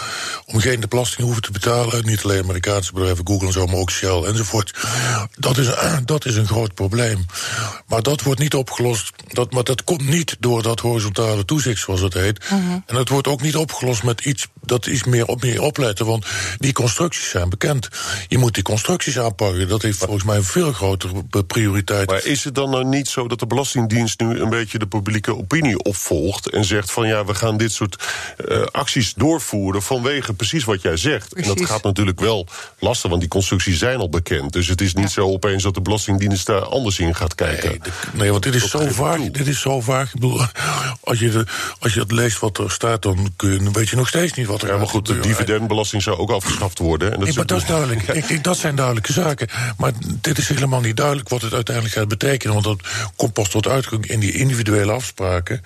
om 0.46 0.60
geen 0.60 0.80
de 0.80 0.88
belasting 0.88 1.22
hoeven 1.22 1.42
te 1.42 1.52
betalen, 1.52 2.06
niet 2.06 2.24
alleen 2.24 2.44
Amerikaanse 2.44 2.94
bedrijven, 2.94 3.28
Google 3.28 3.48
en 3.48 3.54
zo, 3.54 3.66
maar 3.66 3.76
ook 3.76 3.92
Shell 3.92 4.24
enzovoort. 4.24 4.74
Dat 5.38 5.58
is, 5.58 5.70
dat 6.06 6.26
is 6.26 6.36
een 6.36 6.48
groot 6.48 6.74
probleem. 6.74 7.26
Maar 7.88 7.97
dat 8.02 8.22
wordt 8.22 8.40
niet 8.40 8.56
opgelost. 8.56 9.12
Dat, 9.28 9.54
maar 9.54 9.64
dat 9.64 9.84
komt 9.84 10.10
niet 10.10 10.36
door 10.40 10.64
dat 10.64 10.80
horizontale 10.80 11.46
toezicht, 11.46 11.82
zoals 11.82 12.02
het 12.02 12.14
heet. 12.14 12.44
Uh 12.44 12.50
-huh. 12.50 12.60
En 12.60 12.96
dat 12.96 13.10
wordt 13.10 13.28
ook 13.28 13.42
niet 13.42 13.56
opgelost 13.56 14.04
met 14.04 14.26
iets 14.26 14.48
dat 14.68 14.88
is 14.88 15.04
meer 15.04 15.26
op 15.26 15.42
meer 15.42 15.62
opletten. 15.62 16.06
Want 16.06 16.26
die 16.58 16.74
constructies 16.74 17.30
zijn 17.30 17.50
bekend. 17.50 17.88
Je 18.28 18.38
moet 18.38 18.54
die 18.54 18.64
constructies 18.64 19.20
aanpakken. 19.20 19.68
Dat 19.68 19.82
heeft 19.82 19.98
volgens 19.98 20.24
mij 20.24 20.36
een 20.36 20.44
veel 20.44 20.74
grotere 20.74 21.44
prioriteit. 21.48 22.10
Maar 22.10 22.26
is 22.26 22.44
het 22.44 22.56
dan 22.56 22.70
nou 22.70 22.86
niet 22.86 23.08
zo 23.08 23.28
dat 23.28 23.40
de 23.40 23.48
Belastingdienst 23.48 24.20
nu 24.20 24.40
een 24.40 24.50
beetje 24.50 24.80
de 24.80 24.88
publieke 24.88 25.36
opinie 25.38 25.84
opvolgt 25.84 26.50
en 26.50 26.66
zegt 26.66 26.92
van 26.92 27.08
ja, 27.08 27.26
we 27.26 27.36
gaan 27.36 27.58
dit 27.58 27.72
soort 27.72 28.04
uh, 28.48 28.62
acties 28.72 29.14
doorvoeren 29.14 29.82
vanwege 29.82 30.34
precies 30.34 30.64
wat 30.64 30.82
jij 30.82 30.98
zegt. 30.98 31.30
Precies. 31.30 31.52
En 31.52 31.58
dat 31.58 31.66
gaat 31.66 31.84
natuurlijk 31.84 32.20
wel 32.20 32.48
lastig, 32.80 33.10
want 33.10 33.22
die 33.22 33.30
constructies 33.30 33.80
zijn 33.80 34.00
al 34.00 34.10
bekend. 34.10 34.54
Dus 34.54 34.68
het 34.68 34.82
is 34.82 34.94
niet 34.94 35.06
ja. 35.06 35.10
zo 35.12 35.28
opeens 35.28 35.64
dat 35.64 35.74
de 35.74 35.82
Belastingdienst 35.82 36.46
daar 36.46 36.62
anders 36.66 37.00
in 37.00 37.16
gaat 37.16 37.36
kijken. 37.36 37.70
Nee, 37.70 37.77
de, 37.84 37.90
nee 38.14 38.32
want 38.32 38.44
dit 38.44 38.56
is 38.56 38.70
zo 38.70 38.88
vaag. 38.88 39.20
Dit 39.20 39.48
is 39.48 39.62
zo 39.62 39.82
vaag. 39.82 40.08
Ik 40.08 40.14
bedoel, 40.14 40.42
als 41.02 41.20
je, 41.20 41.30
de, 41.30 41.46
als 41.80 41.94
je 41.94 42.00
het 42.00 42.12
leest 42.12 42.40
wat 42.40 42.58
er 42.58 42.72
staat, 42.72 43.02
dan, 43.02 43.34
kun 43.36 43.52
je, 43.52 43.58
dan 43.58 43.74
weet 43.74 43.90
je 43.90 43.96
nog 43.96 44.08
steeds 44.08 44.34
niet 44.34 44.48
wat 44.48 44.62
er 44.62 44.68
ja, 44.68 44.78
maar 44.78 44.88
goed, 44.88 45.06
de 45.06 45.20
dividendbelasting 45.20 46.02
zou 46.02 46.18
ook 46.18 46.30
afgeschaft 46.30 46.80
worden. 46.80 47.12
En 47.12 47.18
dat, 47.18 47.28
nee, 47.28 47.36
maar 47.36 47.46
dat 47.46 47.62
is 47.62 47.68
duidelijk. 47.68 48.08
Ik 48.08 48.28
denk, 48.28 48.44
dat 48.44 48.58
zijn 48.58 48.76
duidelijke 48.76 49.14
zaken. 49.14 49.48
Maar 49.78 49.92
dit 50.22 50.38
is 50.38 50.48
helemaal 50.48 50.82
niet 50.82 50.98
duidelijk 50.98 51.30
wat 51.30 51.42
het 51.42 51.54
uiteindelijk 51.54 51.96
gaat 51.96 52.08
betekenen. 52.08 52.54
Want 52.54 52.66
dat 52.66 52.82
komt 53.16 53.34
pas 53.34 53.50
tot 53.50 53.68
uitgang 53.68 54.06
in 54.06 54.20
die 54.20 54.32
individuele 54.32 54.92
afspraken. 54.92 55.62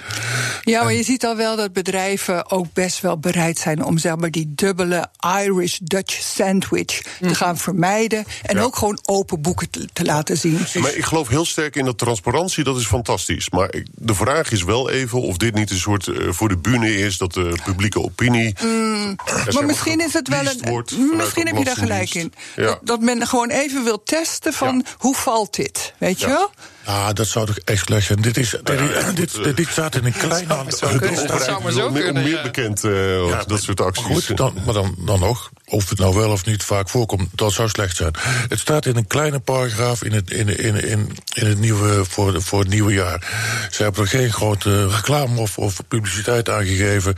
Ja, 0.64 0.82
maar 0.82 0.92
en, 0.92 0.98
je 0.98 1.04
ziet 1.04 1.26
al 1.26 1.38
wel 1.38 1.56
dat 1.56 1.74
bedrijven 1.74 2.52
ook 2.52 2.74
best 2.74 3.00
wel 3.02 3.18
bereid 3.18 3.60
zijn 3.60 3.84
om 3.84 3.98
zeg 3.98 4.16
maar, 4.16 4.32
die 4.32 4.52
dubbele 4.56 5.08
Irish-Dutch 5.44 6.22
sandwich 6.22 7.02
mm. 7.20 7.28
te 7.28 7.36
gaan 7.36 7.58
vermijden. 7.58 8.26
En 8.42 8.56
ja. 8.56 8.62
ook 8.62 8.76
gewoon 8.76 9.00
open 9.06 9.42
boeken 9.42 9.70
te, 9.70 9.88
te 9.94 10.06
laten 10.06 10.38
zien. 10.38 10.60
Maar 10.74 10.96
ik 10.96 11.06
geloof 11.06 11.28
heel 11.28 11.46
sterk 11.46 11.76
in 11.76 11.86
dat 11.86 11.98
transparantie, 12.06 12.64
dat 12.64 12.78
is 12.78 12.86
fantastisch. 12.86 13.50
Maar 13.50 13.74
de 13.92 14.16
vraag 14.16 14.52
is 14.52 14.64
wel 14.64 14.90
even 14.90 15.22
of 15.22 15.38
dit 15.38 15.54
niet 15.54 15.70
een 15.70 15.78
soort 15.78 16.08
uh, 16.08 16.32
voor 16.32 16.50
de 16.50 16.58
bühne 16.58 16.98
is, 16.98 17.18
dat 17.18 17.34
de 17.34 17.54
publieke 17.64 18.02
opinie. 18.02 18.56
Mm, 18.64 19.16
maar 19.54 19.66
misschien 19.66 20.00
is 20.00 20.14
het 20.14 20.28
wel 20.28 20.46
een. 20.46 20.86
Misschien 21.16 21.48
heb 21.48 21.58
je 21.58 21.64
daar 21.64 21.76
gelijk 21.76 22.14
in. 22.14 22.34
Ja. 22.56 22.64
Dat, 22.64 22.80
dat, 22.84 23.00
men 23.02 23.28
gewoon 23.28 23.50
even 23.50 23.84
wil 23.84 24.04
testen 24.04 24.54
van 24.54 24.84
ja. 24.86 24.92
hoe 24.98 25.16
valt 25.16 25.56
dit? 25.56 25.94
Weet 25.98 26.20
je 26.20 26.28
wel? 26.28 26.52
Ja, 26.86 27.14
dat 27.14 27.28
zou 27.28 27.46
toch 27.46 27.58
echt 27.58 27.86
slecht 27.86 28.06
zijn. 28.06 28.22
Dit, 28.22 28.38
is, 28.38 28.50
dit, 28.64 28.80
ja, 28.80 29.12
dit, 29.12 29.44
dit, 29.44 29.58
dit, 29.58 29.68
staat 29.68 29.96
in 29.96 30.06
een 30.06 30.14
klein 30.14 30.52
aantal. 30.52 31.00
Dat 31.28 31.44
zou 31.44 31.64
maar 31.64 31.72
zo 31.72 31.92
kunnen. 31.92 32.24
meer 32.24 32.42
bekend 32.42 32.84
uh, 32.84 33.28
ja, 33.30 33.44
dat 33.48 33.62
soort 33.62 33.82
acties. 33.82 34.08
Maar, 34.08 34.22
goed, 34.22 34.38
dan, 34.38 34.54
maar 34.66 34.74
dan, 34.74 34.96
dan 34.98 35.20
nog, 35.20 35.50
of 35.66 35.90
het 35.90 36.00
nou 36.00 36.16
wel 36.16 36.32
of 36.32 36.46
niet 36.46 36.64
vaak 36.64 36.90
voorkomt, 36.90 37.30
dat 37.32 37.52
zou 37.52 37.70
slecht 37.70 37.96
zijn. 37.96 38.14
Het 38.48 38.60
staat 38.60 38.86
in 38.86 38.96
een 38.96 39.08
kleine 39.08 39.40
paragraaf 39.40 40.04
in 40.04 40.12
het, 40.12 40.32
in, 40.32 40.58
in, 40.58 40.76
in, 40.90 41.18
in 41.34 41.46
het 41.46 41.60
nieuwe, 41.60 42.06
voor, 42.06 42.42
voor 42.42 42.60
het 42.60 42.70
nieuwe 42.70 42.94
jaar. 42.94 43.28
Ze 43.72 43.84
hebben 43.84 44.02
er 44.02 44.08
geen 44.08 44.32
grote 44.32 44.88
reclame 44.88 45.40
of, 45.40 45.58
of 45.58 45.80
publiciteit 45.88 46.50
aangegeven. 46.50 47.16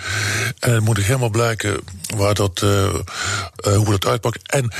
En 0.59 0.73
het 0.73 0.83
moet 0.83 0.97
helemaal 0.97 1.29
blijken 1.29 1.79
waar 2.15 2.33
dat, 2.33 2.61
uh, 2.63 2.69
uh, 2.73 3.75
hoe 3.75 3.89
dat 3.89 4.05
uitpakt. 4.05 4.39
En 4.51 4.73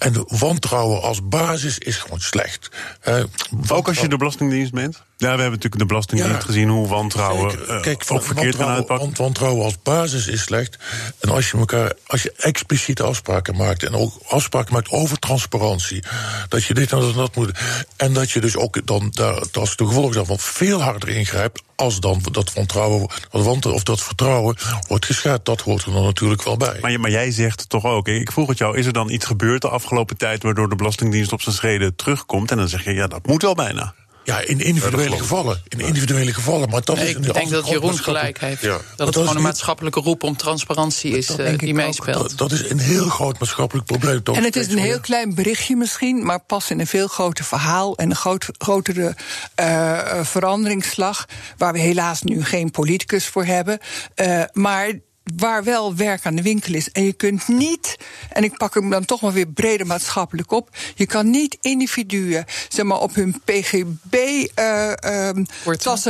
en 0.00 0.24
wantrouwen 0.26 1.02
als 1.02 1.28
basis 1.28 1.78
is 1.78 1.96
gewoon 1.96 2.20
slecht. 2.20 2.68
Uh, 3.08 3.24
Ook 3.68 3.88
als 3.88 4.00
je 4.00 4.08
de 4.08 4.16
Belastingdienst 4.16 4.72
bent? 4.72 5.02
Ja, 5.20 5.26
we 5.26 5.40
hebben 5.40 5.50
natuurlijk 5.50 5.78
de 5.82 5.86
Belastingdienst 5.86 6.40
Ja. 6.40 6.46
gezien 6.46 6.68
hoe 6.68 6.88
wantrouwen 6.88 7.68
eh, 7.68 7.80
kijk, 7.80 8.04
ook 8.08 8.24
verkeerd 8.24 8.56
kan 8.56 8.68
uitpakken. 8.68 9.06
want 9.06 9.18
wantrouwen 9.18 9.64
als 9.64 9.82
basis 9.82 10.26
is 10.26 10.42
slecht. 10.42 10.78
En 11.18 11.28
als 11.28 11.50
je 11.50 11.58
elkaar, 11.58 11.92
als 12.06 12.22
je 12.22 12.32
expliciete 12.36 13.02
afspraken 13.02 13.56
maakt 13.56 13.82
en 13.82 13.94
ook 13.94 14.12
afspraken 14.28 14.74
maakt 14.74 14.90
over 14.90 15.18
transparantie, 15.18 16.04
dat 16.48 16.64
je 16.64 16.74
dit 16.74 16.92
en 16.92 16.98
dat 16.98 17.10
en 17.10 17.16
dat 17.16 17.36
moet, 17.36 17.50
en 17.96 18.12
dat 18.12 18.30
je 18.30 18.40
dus 18.40 18.56
ook 18.56 18.86
dan 18.86 19.08
daar 19.10 19.44
als 19.52 19.76
de 19.76 19.86
gevolg 19.86 20.14
daarvan 20.14 20.38
veel 20.38 20.82
harder 20.82 21.08
ingrijpt 21.08 21.62
als 21.76 22.00
dan 22.00 22.22
dat 22.32 22.52
wantrouwen, 22.52 23.08
of 23.30 23.82
dat 23.82 24.02
vertrouwen 24.02 24.56
wordt 24.88 25.04
geschaad, 25.06 25.44
dat 25.44 25.60
hoort 25.60 25.84
er 25.84 25.92
dan 25.92 26.04
natuurlijk 26.04 26.42
wel 26.42 26.56
bij. 26.56 26.78
Maar, 26.80 27.00
maar 27.00 27.10
jij 27.10 27.30
zegt 27.30 27.68
toch 27.68 27.84
ook, 27.84 28.08
ik 28.08 28.32
vroeg 28.32 28.48
het 28.48 28.58
jou, 28.58 28.78
is 28.78 28.86
er 28.86 28.92
dan 28.92 29.10
iets 29.10 29.26
gebeurd 29.26 29.62
de 29.62 29.68
afgelopen 29.68 30.16
tijd 30.16 30.42
waardoor 30.42 30.68
de 30.68 30.76
Belastingdienst 30.76 31.32
op 31.32 31.42
zijn 31.42 31.54
schreden 31.54 31.96
terugkomt? 31.96 32.50
En 32.50 32.56
dan 32.56 32.68
zeg 32.68 32.84
je, 32.84 32.92
ja, 32.94 33.06
dat 33.06 33.26
moet 33.26 33.42
wel 33.42 33.54
bijna. 33.54 33.94
Ja, 34.24 34.40
in 34.40 34.60
individuele 34.60 35.18
gevallen. 35.18 35.62
In 35.68 35.80
individuele 35.80 36.34
gevallen. 36.34 36.68
Maar 36.68 36.84
dat 36.84 36.96
Nee, 36.96 37.08
is 37.08 37.14
ik 37.14 37.34
denk 37.34 37.50
dat 37.50 37.68
Jeroen 37.68 37.98
gelijk 37.98 38.40
heeft. 38.40 38.62
Ja. 38.62 38.68
Dat 38.68 38.82
dat 38.96 39.06
het 39.06 39.16
gewoon 39.16 39.36
een 39.36 39.42
maatschappelijke 39.42 40.00
roep 40.00 40.22
om 40.22 40.36
transparantie 40.36 41.16
is 41.16 41.36
eh, 41.36 41.58
die 41.58 41.74
meespeelt. 41.74 42.28
Dat, 42.28 42.50
dat 42.50 42.52
is 42.52 42.70
een 42.70 42.78
heel 42.78 43.08
groot 43.08 43.38
maatschappelijk 43.38 43.86
probleem. 43.86 44.22
toch? 44.22 44.36
En 44.36 44.44
het 44.44 44.56
is 44.56 44.68
een 44.68 44.78
heel 44.78 45.00
klein 45.00 45.34
berichtje 45.34 45.76
misschien, 45.76 46.24
maar 46.24 46.40
pas 46.40 46.70
in 46.70 46.80
een 46.80 46.86
veel 46.86 47.08
groter 47.08 47.44
verhaal 47.44 47.96
en 47.96 48.10
een 48.10 48.16
groot, 48.16 48.48
grotere 48.58 49.14
eh, 49.54 49.98
eh, 49.98 50.24
veranderingsslag, 50.24 51.26
waar 51.56 51.72
we 51.72 51.78
helaas 51.78 52.22
nu 52.22 52.44
geen 52.44 52.70
politicus 52.70 53.26
voor 53.26 53.44
hebben. 53.44 53.78
Eh, 54.14 54.42
maar 54.52 54.92
waar 55.36 55.64
wel 55.64 55.96
werk 55.96 56.26
aan 56.26 56.34
de 56.34 56.42
winkel 56.42 56.74
is. 56.74 56.90
En 56.90 57.04
je 57.04 57.12
kunt 57.12 57.48
niet, 57.48 57.96
en 58.28 58.44
ik 58.44 58.56
pak 58.56 58.74
hem 58.74 58.90
dan 58.90 59.04
toch 59.04 59.20
maar 59.20 59.32
weer 59.32 59.46
breder 59.46 59.86
maatschappelijk 59.86 60.52
op, 60.52 60.76
je 60.94 61.06
kan 61.06 61.30
niet 61.30 61.58
individuen 61.60 62.44
zeg 62.68 62.84
maar, 62.84 63.00
op 63.00 63.14
hun 63.14 63.42
PGB-tassen 63.44 64.54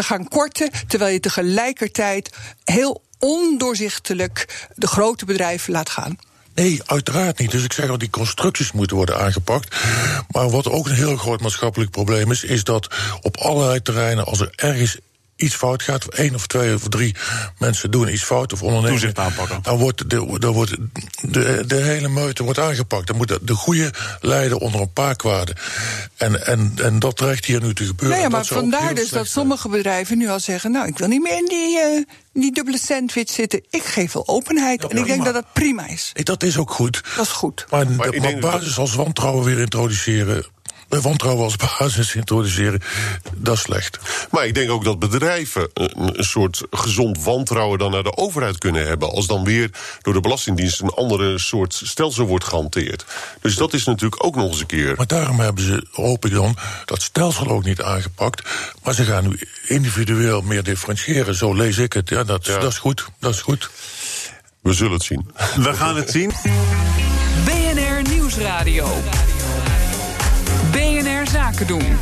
gaan 0.05 0.29
korten, 0.29 0.71
terwijl 0.87 1.13
je 1.13 1.21
tegelijkertijd 1.21 2.37
heel 2.65 3.03
ondoorzichtelijk 3.19 4.67
de 4.75 4.87
grote 4.87 5.25
bedrijven 5.25 5.73
laat 5.73 5.91
gaan. 5.91 6.19
Nee, 6.55 6.81
uiteraard 6.87 7.39
niet. 7.39 7.51
Dus 7.51 7.65
ik 7.65 7.73
zeg 7.73 7.89
al, 7.89 7.99
die 7.99 8.11
constructies 8.11 8.73
moeten 8.73 8.97
worden 8.97 9.19
aangepakt. 9.19 9.77
Maar 10.31 10.51
wat 10.51 10.69
ook 10.69 10.87
een 10.87 10.95
heel 10.95 11.17
groot 11.17 11.41
maatschappelijk 11.41 11.91
probleem 11.91 12.31
is, 12.31 12.45
is 12.45 12.65
dat 12.65 12.95
op 13.21 13.37
allerlei 13.37 13.83
terreinen, 13.83 14.27
als 14.27 14.41
er 14.41 14.53
ergens 14.57 14.99
iets 15.41 15.55
fout 15.55 15.83
gaat, 15.83 16.05
één 16.05 16.35
of 16.35 16.47
twee 16.47 16.75
of 16.75 16.89
drie 16.89 17.15
mensen 17.59 17.91
doen 17.91 18.13
iets 18.13 18.23
fout 18.23 18.53
of 18.53 18.63
ondernemen, 18.63 18.99
Toezicht 18.99 19.19
aanpakken. 19.19 19.59
dan 19.63 19.79
wordt 19.79 20.11
de, 20.11 20.39
dan 20.39 20.53
wordt 20.53 20.77
de, 21.21 21.65
de 21.67 21.77
hele 21.77 22.09
meute 22.09 22.43
wordt 22.45 22.59
aangepakt. 22.59 23.07
Dan 23.07 23.17
moet 23.17 23.29
de, 23.29 23.39
de 23.43 23.55
goede 23.55 23.93
leiden 24.21 24.59
onder 24.61 24.81
een 24.81 24.93
paar 24.93 25.17
kwaden. 25.17 25.57
En, 26.17 26.47
en, 26.47 26.73
en 26.83 26.99
dat 26.99 27.17
dreigt 27.17 27.45
hier 27.45 27.63
nu 27.63 27.75
te 27.75 27.85
gebeuren. 27.85 28.19
Nou 28.19 28.21
ja, 28.21 28.25
En 28.25 28.31
maar 28.31 28.61
vandaar 28.61 28.95
dus 28.95 29.09
dat 29.09 29.27
sommige 29.27 29.69
bedrijven 29.69 30.19
nu 30.19 30.29
al 30.29 30.41
zeggen: 30.41 30.71
Nou, 30.71 30.87
ik 30.87 30.99
wil 30.99 31.09
niet 31.09 31.23
meer 31.23 31.39
in 31.39 31.47
die, 31.49 31.81
eh, 31.81 32.05
die 32.33 32.53
dubbele 32.53 32.79
sandwich 32.79 33.31
zitten. 33.31 33.63
Ik 33.71 33.83
geef 33.83 34.13
wel 34.13 34.29
openheid. 34.29 34.87
en 34.87 34.97
ik 34.97 35.07
denk 35.07 35.25
dat 35.25 35.35
dat 35.35 35.53
prima 35.53 35.89
is. 35.89 36.11
Nee, 36.15 36.25
dat 36.25 36.43
is 36.43 36.57
ook 36.59 36.71
goed. 36.71 37.03
Dat 37.17 37.27
is 37.27 37.33
goed. 37.33 37.67
Maar, 37.71 37.91
Maar 37.91 38.11
de, 38.11 38.21
maar 38.21 38.39
basis 38.39 38.79
als 38.79 38.95
wantrouwen 38.95 39.45
weer 39.45 39.59
introduceren. 39.59 40.45
Eh, 40.91 41.01
Wantrouwen 41.01 41.45
als 41.45 41.57
basis 41.57 42.15
introduceren, 42.15 42.83
dat 43.37 43.55
is 43.55 43.61
slecht. 43.61 43.99
Maar 44.31 44.47
ik 44.47 44.55
denk 44.55 44.71
ook 44.71 44.85
dat 44.85 44.99
bedrijven 44.99 45.69
een, 45.75 46.19
een 46.19 46.25
soort 46.25 46.63
gezond 46.71 47.23
wantrouwen 47.23 47.79
dan 47.79 47.91
naar 47.91 48.03
de 48.03 48.17
overheid 48.17 48.59
kunnen 48.59 48.87
hebben. 48.87 49.11
Als 49.11 49.27
dan 49.27 49.45
weer 49.45 49.71
door 50.03 50.15
de 50.15 50.21
Belastingdienst 50.21 50.81
een 50.81 50.91
andere 50.91 51.39
soort 51.39 51.81
stelsel 51.85 52.27
wordt 52.27 52.45
gehanteerd. 52.45 53.05
Dus 53.41 53.55
dat 53.55 53.73
is 53.73 53.85
natuurlijk 53.85 54.25
ook 54.25 54.37
nog 54.37 54.51
eens 54.51 54.61
een 54.61 54.67
keer. 54.67 54.95
Maar 54.97 55.07
daarom 55.07 55.41
hebben 55.41 55.65
ze, 55.65 55.87
hoop 55.91 56.25
ik 56.27 56.33
dan, 56.33 56.57
dat 56.85 57.03
stelsel 57.03 57.49
ook 57.49 57.65
niet 57.65 57.83
aangepakt. 57.83 58.49
Maar 58.83 58.95
ze 58.95 59.05
gaan 59.05 59.29
nu 59.29 59.41
individueel 59.67 60.43
meer 60.43 60.63
differentiëren. 60.63 61.35
Zo 61.35 61.55
lees 61.55 61.79
ik 61.79 61.93
het. 61.93 62.09
Ja, 62.09 62.25
dat, 62.25 62.47
Ja. 62.47 62.59
dat 62.59 62.71
is 62.71 62.79
goed. 62.79 63.07
Dat 63.21 63.35
is 63.35 63.41
goed. 63.41 63.71
We 64.63 64.73
zullen 64.73 64.93
het 64.93 65.03
zien. 65.03 65.31
We 65.57 65.75
gaan 65.75 65.97
het 65.97 66.11
zien. 66.11 66.33
BNR 67.45 68.11
Nieuwsradio. 68.13 68.87
Zaken 71.27 71.67
doen. 71.67 71.99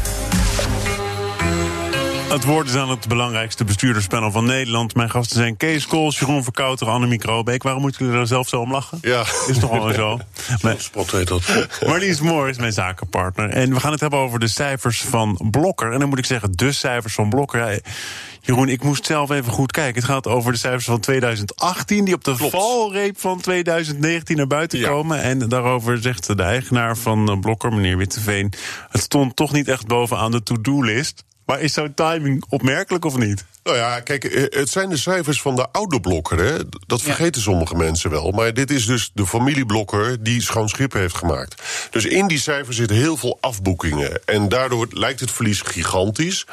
Het 2.28 2.44
woord 2.44 2.68
is 2.68 2.74
aan 2.74 2.90
het 2.90 3.08
belangrijkste 3.08 3.64
bestuurderspanel 3.64 4.30
van 4.30 4.44
Nederland. 4.44 4.94
Mijn 4.94 5.10
gasten 5.10 5.36
zijn 5.36 5.56
Kees 5.56 5.86
Kools, 5.86 6.18
Jeroen 6.18 6.42
Verkouter, 6.42 6.88
Annemie 6.88 7.18
Kroobeek. 7.18 7.62
Waarom 7.62 7.82
moeten 7.82 8.00
jullie 8.00 8.16
daar 8.16 8.26
zelf 8.26 8.48
zo 8.48 8.60
om 8.60 8.72
lachen? 8.72 8.98
Ja. 9.00 9.20
Is 9.46 9.58
toch 9.58 9.70
wel 9.70 9.92
zo? 9.92 10.18
Spot 10.78 11.10
weet 11.10 11.28
dat. 11.28 11.42
Marlies 11.86 12.20
Moor 12.20 12.48
is 12.48 12.56
mijn 12.58 12.72
zakenpartner. 12.72 13.50
En 13.50 13.74
we 13.74 13.80
gaan 13.80 13.90
het 13.92 14.00
hebben 14.00 14.18
over 14.18 14.38
de 14.38 14.48
cijfers 14.48 15.00
van 15.00 15.40
Blokker. 15.50 15.92
En 15.92 15.98
dan 15.98 16.08
moet 16.08 16.18
ik 16.18 16.24
zeggen, 16.26 16.52
de 16.52 16.72
cijfers 16.72 17.14
van 17.14 17.28
Blokker. 17.28 17.80
Jeroen, 18.40 18.68
ik 18.68 18.82
moest 18.82 19.06
zelf 19.06 19.30
even 19.30 19.52
goed 19.52 19.72
kijken. 19.72 19.94
Het 20.00 20.10
gaat 20.10 20.26
over 20.26 20.52
de 20.52 20.58
cijfers 20.58 20.84
van 20.84 21.00
2018... 21.00 22.04
die 22.04 22.14
op 22.14 22.24
de 22.24 22.34
Klopt. 22.36 22.52
valreep 22.52 23.20
van 23.20 23.40
2019 23.40 24.36
naar 24.36 24.46
buiten 24.46 24.78
Ja. 24.78 24.88
komen. 24.88 25.22
En 25.22 25.38
daarover 25.48 25.98
zegt 26.02 26.36
de 26.36 26.42
eigenaar 26.42 26.96
van 26.96 27.40
Blokker, 27.40 27.72
meneer 27.72 27.96
Witteveen... 27.96 28.52
het 28.90 29.00
stond 29.02 29.36
toch 29.36 29.52
niet 29.52 29.68
echt 29.68 29.86
bovenaan 29.86 30.30
de 30.30 30.42
to-do-list. 30.42 31.24
Maar 31.48 31.60
is 31.60 31.72
zo'n 31.72 31.94
timing 31.94 32.44
opmerkelijk 32.48 33.04
of 33.04 33.16
niet? 33.16 33.44
Nou 33.62 33.76
ja, 33.76 34.00
kijk, 34.00 34.24
eh, 34.24 34.60
het 34.60 34.68
zijn 34.68 34.88
de 34.88 34.96
cijfers 34.96 35.40
van 35.40 35.56
de 35.56 35.70
oude 35.70 36.00
blokker. 36.00 36.38
Hè? 36.38 36.56
Dat 36.86 37.02
vergeten 37.02 37.42
sommige 37.42 37.74
mensen 37.74 38.10
wel. 38.10 38.30
Maar 38.30 38.54
dit 38.54 38.70
is 38.70 38.86
dus 38.86 39.10
de 39.14 39.26
familieblokker 39.26 40.22
die 40.22 40.42
schoon 40.42 40.68
schip 40.68 40.92
heeft 40.92 41.16
gemaakt. 41.16 41.62
Dus 41.90 42.04
in 42.04 42.26
die 42.26 42.38
cijfers 42.38 42.76
zitten 42.76 42.96
heel 42.96 43.16
veel 43.16 43.38
afboekingen. 43.40 44.20
En 44.24 44.48
daardoor 44.48 44.86
lijkt 44.90 45.20
het 45.20 45.30
verlies 45.30 45.60
gigantisch. 45.60 46.46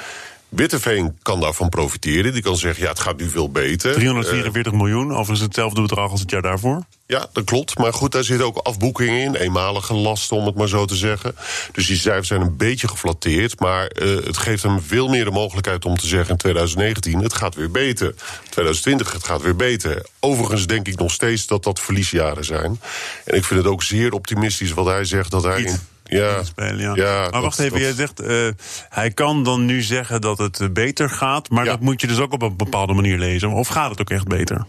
Witteveen 0.50 1.18
kan 1.22 1.40
daarvan 1.40 1.70
profiteren. 1.70 2.34
Die 2.34 2.42
kan 2.42 2.58
zeggen, 2.58 2.84
ja, 2.84 2.90
het 2.90 3.00
gaat 3.00 3.18
nu 3.18 3.30
veel 3.30 3.52
beter. 3.52 3.94
344 3.94 4.74
miljoen, 4.74 5.12
overigens 5.12 5.40
hetzelfde 5.40 5.82
bedrag 5.82 6.12
als 6.12 6.20
het 6.20 6.32
jaar 6.32 6.42
daarvoor. 6.42 6.84
Ja, 7.08 7.28
dat 7.34 7.44
klopt. 7.44 7.78
Maar 7.78 7.94
goed, 7.94 8.12
daar 8.12 8.24
zitten 8.24 8.46
ook 8.46 8.58
afboekingen 8.58 9.22
in. 9.22 9.36
Eenmalige 9.36 9.94
lasten, 9.94 10.38
om 10.38 10.46
het 10.46 10.56
maar 10.56 10.68
zo 10.68 10.86
te 10.86 10.96
zeggen. 10.96 11.36
Dus 11.72 11.88
die 11.88 11.98
cijfers 11.98 12.28
zijn 12.28 12.42
een 12.42 12.58
beetje 12.58 12.88
geflatteerd. 12.88 13.60
Maar 13.60 13.88
eh, 13.88 14.16
het 14.25 14.38
geeft 14.38 14.64
hem 14.64 14.82
veel 14.82 15.08
meer 15.08 15.25
de 15.25 15.32
mogelijkheid 15.32 15.86
om 15.86 15.98
te 15.98 16.08
zeggen 16.08 16.30
in 16.30 16.38
2019... 16.38 17.24
het 17.24 17.34
gaat 17.34 17.56
weer 17.56 17.72
beter. 17.72 18.14
2020, 18.50 19.12
het 19.12 19.24
gaat 19.24 19.42
weer 19.42 19.56
beter. 19.56 20.06
Overigens 20.20 20.68
denk 20.68 20.88
ik 20.88 21.00
nog 21.00 21.12
steeds 21.12 21.48
dat 21.48 21.64
dat 21.64 21.80
verliesjaren 21.80 22.46
zijn. 22.46 22.80
En 23.25 23.36
ik 23.36 23.44
vind 23.46 23.60
het 23.60 23.70
ook 23.70 23.84
zeer 23.84 24.14
optimistisch 24.14 24.74
wat 24.74 24.86
hij 24.86 25.06
zegt 25.06 25.32
dat 25.32 25.44
hij... 25.44 25.62
In, 25.62 25.80
ja, 26.08 26.44
Spelen, 26.44 26.80
ja. 26.80 26.92
ja, 26.96 27.20
maar 27.22 27.32
dat- 27.32 27.42
wacht 27.42 27.60
even, 27.60 27.72
dat- 27.72 27.82
jij 27.82 27.94
zegt, 27.94 28.20
eh, 28.20 28.48
hij 28.90 29.12
kan 29.12 29.44
dan 29.44 29.66
nu 29.66 29.82
zeggen 29.82 30.22
dat 30.22 30.38
het 30.38 30.60
eh, 30.60 30.68
beter 30.70 31.10
gaat, 31.10 31.50
maar 31.50 31.64
Ja. 31.66 31.72
dat 31.72 31.80
moet 31.80 32.02
je 32.02 32.08
dus 32.08 32.20
ook 32.20 32.34
op 32.34 32.42
een 32.42 32.58
bepaalde 32.58 32.94
manier 32.94 33.18
lezen. 33.18 33.50
Of 33.52 33.68
gaat 33.68 33.90
het 33.90 34.00
ook 34.02 34.10
echt 34.10 34.28
beter? 34.28 34.66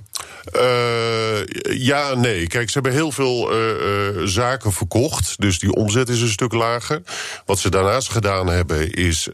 Eh, 0.53 1.39
ja, 1.79 2.15
nee. 2.15 2.47
Kijk, 2.47 2.67
ze 2.69 2.73
hebben 2.75 2.93
heel 2.93 3.13
veel 3.13 3.51
zaken 4.25 4.73
verkocht. 4.73 5.35
Dus 5.41 5.59
die 5.59 5.73
omzet 5.75 6.09
is 6.09 6.21
een 6.21 6.29
stuk 6.29 6.53
lager. 6.53 7.03
Wat 7.47 7.59
ze 7.59 7.71
daarnaast 7.71 8.11
gedaan 8.11 8.47
hebben, 8.47 8.91
is 8.93 9.29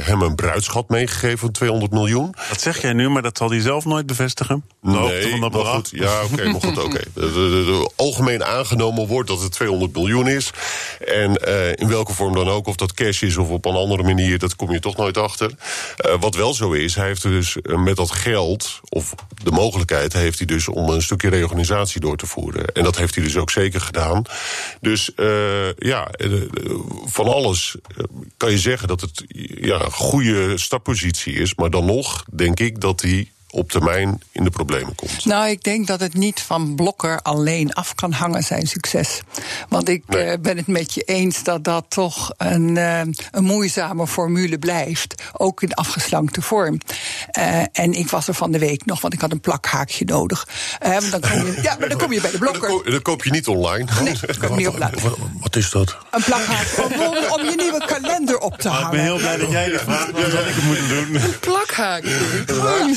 hem 0.00 0.22
een 0.22 0.34
bruidschat 0.34 0.88
meegegeven 0.88 1.38
van 1.38 1.50
200 1.50 1.92
miljoen. 1.92 2.34
Dat 2.48 2.60
zeg 2.60 2.80
jij 2.80 2.92
nu, 2.92 3.08
maar 3.08 3.22
dat 3.22 3.38
zal 3.38 3.50
hij 3.50 3.60
zelf 3.60 3.84
nooit 3.84 4.06
bevestigen. 4.06 4.64
Hoogte 4.82 5.28
van 5.30 5.40
dat 5.40 5.52
maar 5.52 5.64
goed, 5.64 5.88
ja, 5.92 6.22
oké, 6.24 6.44
maar 6.50 6.60
goed, 6.60 6.78
oké. 6.84 7.00
Algemeen 7.96 8.44
aangenomen 8.44 9.06
wordt 9.06 9.28
dat 9.28 9.40
het 9.40 9.52
200 9.52 9.92
miljoen 9.94 10.28
is. 10.28 10.50
En 11.06 11.23
eh, 11.32 11.68
in 11.74 11.88
welke 11.88 12.12
vorm 12.12 12.34
dan 12.34 12.48
ook, 12.48 12.66
of 12.66 12.76
dat 12.76 12.94
cash 12.94 13.22
is 13.22 13.36
of 13.36 13.48
op 13.48 13.64
een 13.64 13.74
andere 13.74 14.02
manier, 14.02 14.38
dat 14.38 14.56
kom 14.56 14.72
je 14.72 14.80
toch 14.80 14.96
nooit 14.96 15.16
achter. 15.16 15.50
Eh, 15.96 16.14
wat 16.20 16.34
wel 16.34 16.54
zo 16.54 16.72
is, 16.72 16.94
hij 16.94 17.06
heeft 17.06 17.22
dus 17.22 17.60
eh, 17.60 17.76
met 17.76 17.96
dat 17.96 18.10
geld, 18.10 18.80
of 18.88 19.14
de 19.42 19.50
mogelijkheid, 19.50 20.12
heeft 20.12 20.38
hij 20.38 20.46
dus 20.46 20.68
om 20.68 20.88
een 20.88 21.02
stukje 21.02 21.28
reorganisatie 21.28 22.00
door 22.00 22.16
te 22.16 22.26
voeren. 22.26 22.66
En 22.66 22.82
dat 22.82 22.96
heeft 22.96 23.14
hij 23.14 23.24
dus 23.24 23.36
ook 23.36 23.50
zeker 23.50 23.80
gedaan. 23.80 24.22
Dus 24.80 25.10
ja, 25.78 26.10
van 27.04 27.26
alles 27.26 27.76
kan 28.36 28.50
je 28.50 28.58
zeggen 28.58 28.88
dat 28.88 29.00
het 29.00 29.24
ja, 29.60 29.80
een 29.80 29.90
goede 29.90 30.58
startpositie 30.58 31.34
is. 31.34 31.54
Maar 31.54 31.70
dan 31.70 31.84
nog 31.84 32.24
denk 32.30 32.60
ik 32.60 32.80
dat 32.80 33.00
hij 33.00 33.28
op 33.54 33.70
termijn 33.70 34.22
in 34.32 34.44
de 34.44 34.50
problemen 34.50 34.94
komt. 34.94 35.24
Nou, 35.24 35.48
ik 35.48 35.62
denk 35.62 35.86
dat 35.86 36.00
het 36.00 36.14
niet 36.14 36.40
van 36.40 36.74
Blokker 36.74 37.20
alleen 37.22 37.72
af 37.72 37.94
kan 37.94 38.12
hangen, 38.12 38.42
zijn 38.42 38.66
succes. 38.66 39.20
Want 39.68 39.88
ik 39.88 40.02
Nee. 40.06 40.22
eh, 40.24 40.38
ben 40.40 40.56
het 40.56 40.66
met 40.66 40.94
je 40.94 41.02
eens 41.02 41.42
dat 41.42 41.64
dat 41.64 41.84
toch 41.88 42.32
een, 42.36 42.76
eh, 42.76 43.00
een 43.30 43.44
moeizame 43.44 44.06
formule 44.06 44.58
blijft. 44.58 45.22
Ook 45.32 45.62
in 45.62 45.74
afgeslankte 45.74 46.42
vorm. 46.42 46.78
Eh, 47.30 47.60
en 47.72 47.92
ik 47.92 48.08
was 48.10 48.28
er 48.28 48.34
van 48.34 48.52
de 48.52 48.58
week 48.58 48.84
nog, 48.84 49.00
want 49.00 49.14
ik 49.14 49.20
had 49.20 49.32
een 49.32 49.40
plakhaakje 49.40 50.04
nodig. 50.04 50.48
Eh, 50.78 50.90
want 50.90 51.10
dan 51.10 51.20
kom 51.20 51.46
je, 51.46 51.58
ja, 51.62 51.76
maar 51.78 51.88
dan 51.88 51.98
kom 51.98 52.12
je 52.12 52.20
bij 52.20 52.30
de 52.30 52.38
Dat, 52.38 52.50
Blokker. 52.50 52.68
ko- 52.70 52.90
dat 52.90 53.02
koop 53.02 53.24
je 53.24 53.30
niet 53.30 53.46
online. 53.48 53.86
Nee, 54.02 54.14
dat 54.40 54.56
niet. 54.56 54.78
Wat, 55.00 55.16
wat 55.40 55.56
is 55.56 55.70
dat? 55.70 55.96
Een 56.10 56.22
plakhaak 56.24 56.66
om, 57.32 57.44
je 57.44 57.54
nieuwe 57.56 57.84
kalender 57.86 58.38
op 58.38 58.58
te 58.58 58.68
Ah, 58.68 58.80
ik 58.80 58.90
ben 58.90 58.98
hangen. 59.00 59.04
heel 59.04 59.16
blij 59.16 59.36
dat 59.36 59.50
jij 59.50 59.68
dit 59.70 59.80
vraagt, 59.80 60.10
want 60.10 60.24
dat 60.24 60.32
had 60.34 60.46
ik 60.46 60.54
het 60.54 60.64
moeten 60.64 60.88
doen. 60.88 61.20
Plakhaak. 61.40 62.02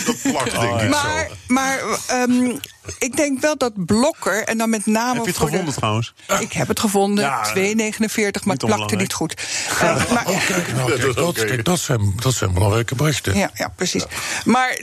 dat 0.06 0.16
plakt 0.32 0.47
denk 0.52 0.82
ik 0.82 0.90
maar, 0.90 1.28
zo. 1.30 1.36
Maar 1.48 1.80
um, 2.12 2.60
ik 2.98 3.16
denk 3.16 3.42
wel 3.42 3.58
dat 3.58 3.86
Blokker, 3.86 4.44
en 4.44 4.58
dan 4.58 4.70
met 4.70 4.86
name. 4.86 5.14
Heb 5.14 5.24
je 5.24 5.30
het 5.30 5.38
voor 5.38 5.48
gevonden 5.48 5.74
de, 5.74 5.80
trouwens? 5.80 6.14
Ik 6.40 6.54
heb 6.54 6.68
het 6.68 6.80
gevonden, 6.80 7.24
Ja, 7.24 7.56
2,49, 7.56 8.44
maar 8.44 8.56
het 8.56 8.66
plakte 8.66 8.96
niet 8.96 9.14
goed. 9.14 9.42
Uh, 9.74 10.12
maar, 10.12 10.28
Oh, 10.28 10.46
kijk, 10.46 10.74
nou, 10.74 11.00
kijk, 11.00 11.16
dat, 11.16 11.34
kijk, 11.34 11.66
dat, 11.66 11.80
zijn, 11.80 12.14
dat 12.16 12.34
zijn 12.34 12.54
belangrijke 12.54 12.96
berichten. 12.96 13.38
Ja, 13.38 13.52
ja 13.54 13.74
precies. 13.76 14.06
Maar 14.46 14.80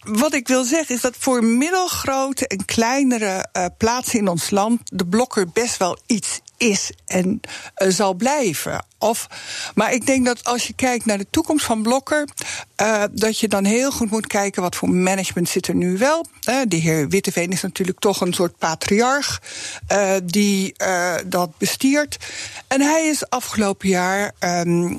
wat 0.00 0.34
ik 0.34 0.48
wil 0.48 0.64
zeggen 0.64 0.94
is 0.94 1.00
dat 1.00 1.14
voor 1.18 1.44
middelgrote 1.44 2.46
en 2.46 2.64
kleinere 2.64 3.46
uh, 3.52 3.64
plaatsen 3.78 4.18
in 4.18 4.28
ons 4.28 4.50
land 4.50 4.80
de 4.84 5.06
blokker 5.06 5.48
best 5.52 5.76
wel 5.76 5.98
iets 6.06 6.40
is 6.56 6.90
en 7.06 7.40
uh, 7.82 7.88
zal 7.90 8.14
blijven. 8.14 8.84
Of, 8.98 9.26
maar 9.74 9.92
ik 9.92 10.06
denk 10.06 10.26
dat 10.26 10.44
als 10.44 10.66
je 10.66 10.72
kijkt 10.72 11.04
naar 11.04 11.18
de 11.18 11.26
toekomst 11.30 11.64
van 11.64 11.82
Blokker, 11.82 12.28
uh, 12.82 13.04
dat 13.12 13.38
je 13.38 13.48
dan 13.48 13.64
heel 13.64 13.90
goed 13.90 14.10
moet 14.10 14.26
kijken 14.26 14.62
wat 14.62 14.76
voor 14.76 14.90
management 14.90 15.48
zit 15.48 15.68
er 15.68 15.74
nu 15.74 15.98
wel. 15.98 16.26
Uh, 16.48 16.60
de 16.68 16.76
heer 16.76 17.08
Witteveen 17.08 17.50
is 17.50 17.62
natuurlijk 17.62 17.98
toch 17.98 18.20
een 18.20 18.32
soort 18.32 18.58
patriarch 18.58 19.40
die 20.24 20.74
dat 21.26 21.58
bestiert. 21.58 22.16
En 22.68 22.80
hij 22.80 23.06
is 23.06 23.28
afgelopen 23.30 23.88
jaar 23.88 24.32
um, 24.40 24.96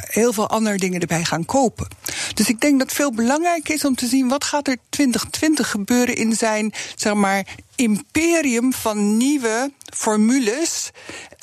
heel 0.00 0.32
veel 0.32 0.48
andere 0.48 0.76
dingen 0.76 1.00
erbij 1.00 1.24
gaan 1.24 1.44
kopen. 1.44 1.88
Dus 2.40 2.48
ik 2.48 2.60
denk 2.60 2.78
dat 2.78 2.88
het 2.88 2.96
veel 2.96 3.12
belangrijker 3.12 3.74
is 3.74 3.84
om 3.84 3.94
te 3.94 4.06
zien 4.06 4.28
wat 4.28 4.44
gaat 4.44 4.68
er 4.68 4.76
2020 4.88 5.70
gebeuren 5.70 6.14
in 6.14 6.32
zijn, 6.32 6.72
zeg 6.94 7.14
maar, 7.14 7.46
imperium 7.76 8.72
van 8.72 9.16
nieuwe 9.16 9.72
formules 9.94 10.90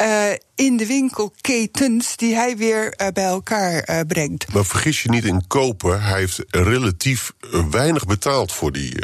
uh, 0.01 0.31
in 0.55 0.77
de 0.77 0.85
winkelketens 0.85 2.15
die 2.15 2.35
hij 2.35 2.57
weer 2.57 2.93
uh, 3.01 3.07
bij 3.13 3.23
elkaar 3.23 3.89
uh, 3.89 3.99
brengt. 4.07 4.53
Maar 4.53 4.65
vergis 4.65 5.03
je 5.03 5.09
niet 5.09 5.25
in 5.25 5.47
kopen. 5.47 6.03
Hij 6.03 6.19
heeft 6.19 6.43
relatief 6.49 7.31
weinig 7.71 8.05
betaald 8.05 8.51
voor 8.51 8.71
die 8.71 8.95